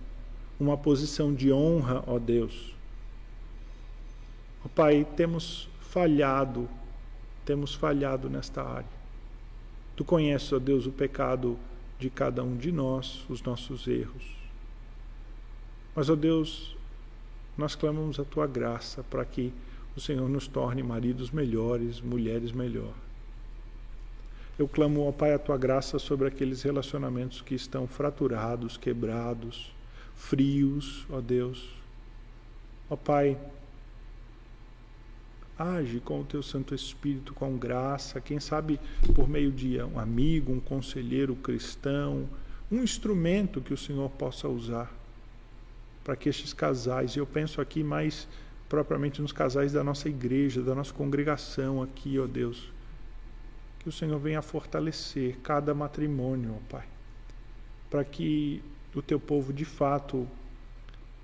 [0.59, 2.73] uma posição de honra, ó Deus.
[4.65, 6.69] Ó Pai, temos falhado,
[7.45, 9.03] temos falhado nesta área.
[9.95, 11.57] Tu conheces, ó Deus, o pecado
[11.99, 14.35] de cada um de nós, os nossos erros.
[15.95, 16.75] Mas, ó Deus,
[17.57, 19.53] nós clamamos a tua graça para que
[19.95, 22.93] o Senhor nos torne maridos melhores, mulheres melhor.
[24.57, 29.73] Eu clamo, ó Pai, a tua graça sobre aqueles relacionamentos que estão fraturados, quebrados,
[30.15, 31.69] frios, ó Deus.
[32.87, 33.35] Ó Pai,
[35.57, 38.79] age com o teu Santo Espírito com graça, quem sabe
[39.15, 42.29] por meio de um amigo, um conselheiro cristão,
[42.71, 44.91] um instrumento que o Senhor possa usar
[46.03, 48.27] para que estes casais, e eu penso aqui mais
[48.69, 52.71] propriamente nos casais da nossa igreja, da nossa congregação aqui, ó Deus,
[53.83, 56.87] que o Senhor venha fortalecer cada matrimônio, ó Pai,
[57.89, 58.63] para que
[58.95, 60.25] o teu povo de fato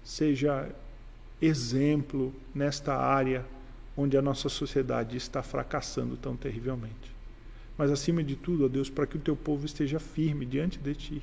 [0.03, 0.69] seja
[1.41, 3.45] exemplo nesta área
[3.95, 7.15] onde a nossa sociedade está fracassando tão terrivelmente.
[7.77, 10.93] Mas acima de tudo, ó Deus, para que o teu povo esteja firme diante de
[10.93, 11.21] ti,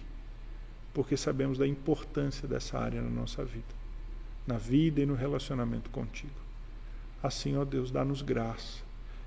[0.95, 3.75] porque sabemos da importância dessa área na nossa vida,
[4.47, 6.33] na vida e no relacionamento contigo.
[7.23, 8.86] Assim, ó Deus, dá-nos graça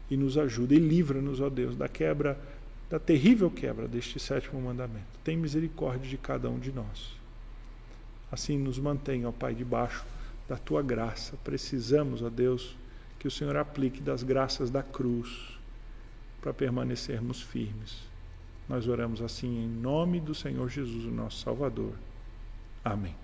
[0.10, 2.40] e nos ajuda e livra-nos, ó Deus, da quebra,
[2.90, 5.08] da terrível quebra deste sétimo mandamento.
[5.24, 7.14] Tem misericórdia de cada um de nós.
[8.32, 10.06] Assim nos mantém, ó Pai, debaixo
[10.48, 11.38] da tua graça.
[11.44, 12.76] Precisamos, ó Deus,
[13.20, 15.58] que o Senhor aplique das graças da cruz
[16.42, 17.98] para permanecermos firmes.
[18.68, 21.94] Nós oramos assim em nome do Senhor Jesus, o nosso Salvador.
[22.84, 23.20] Amém.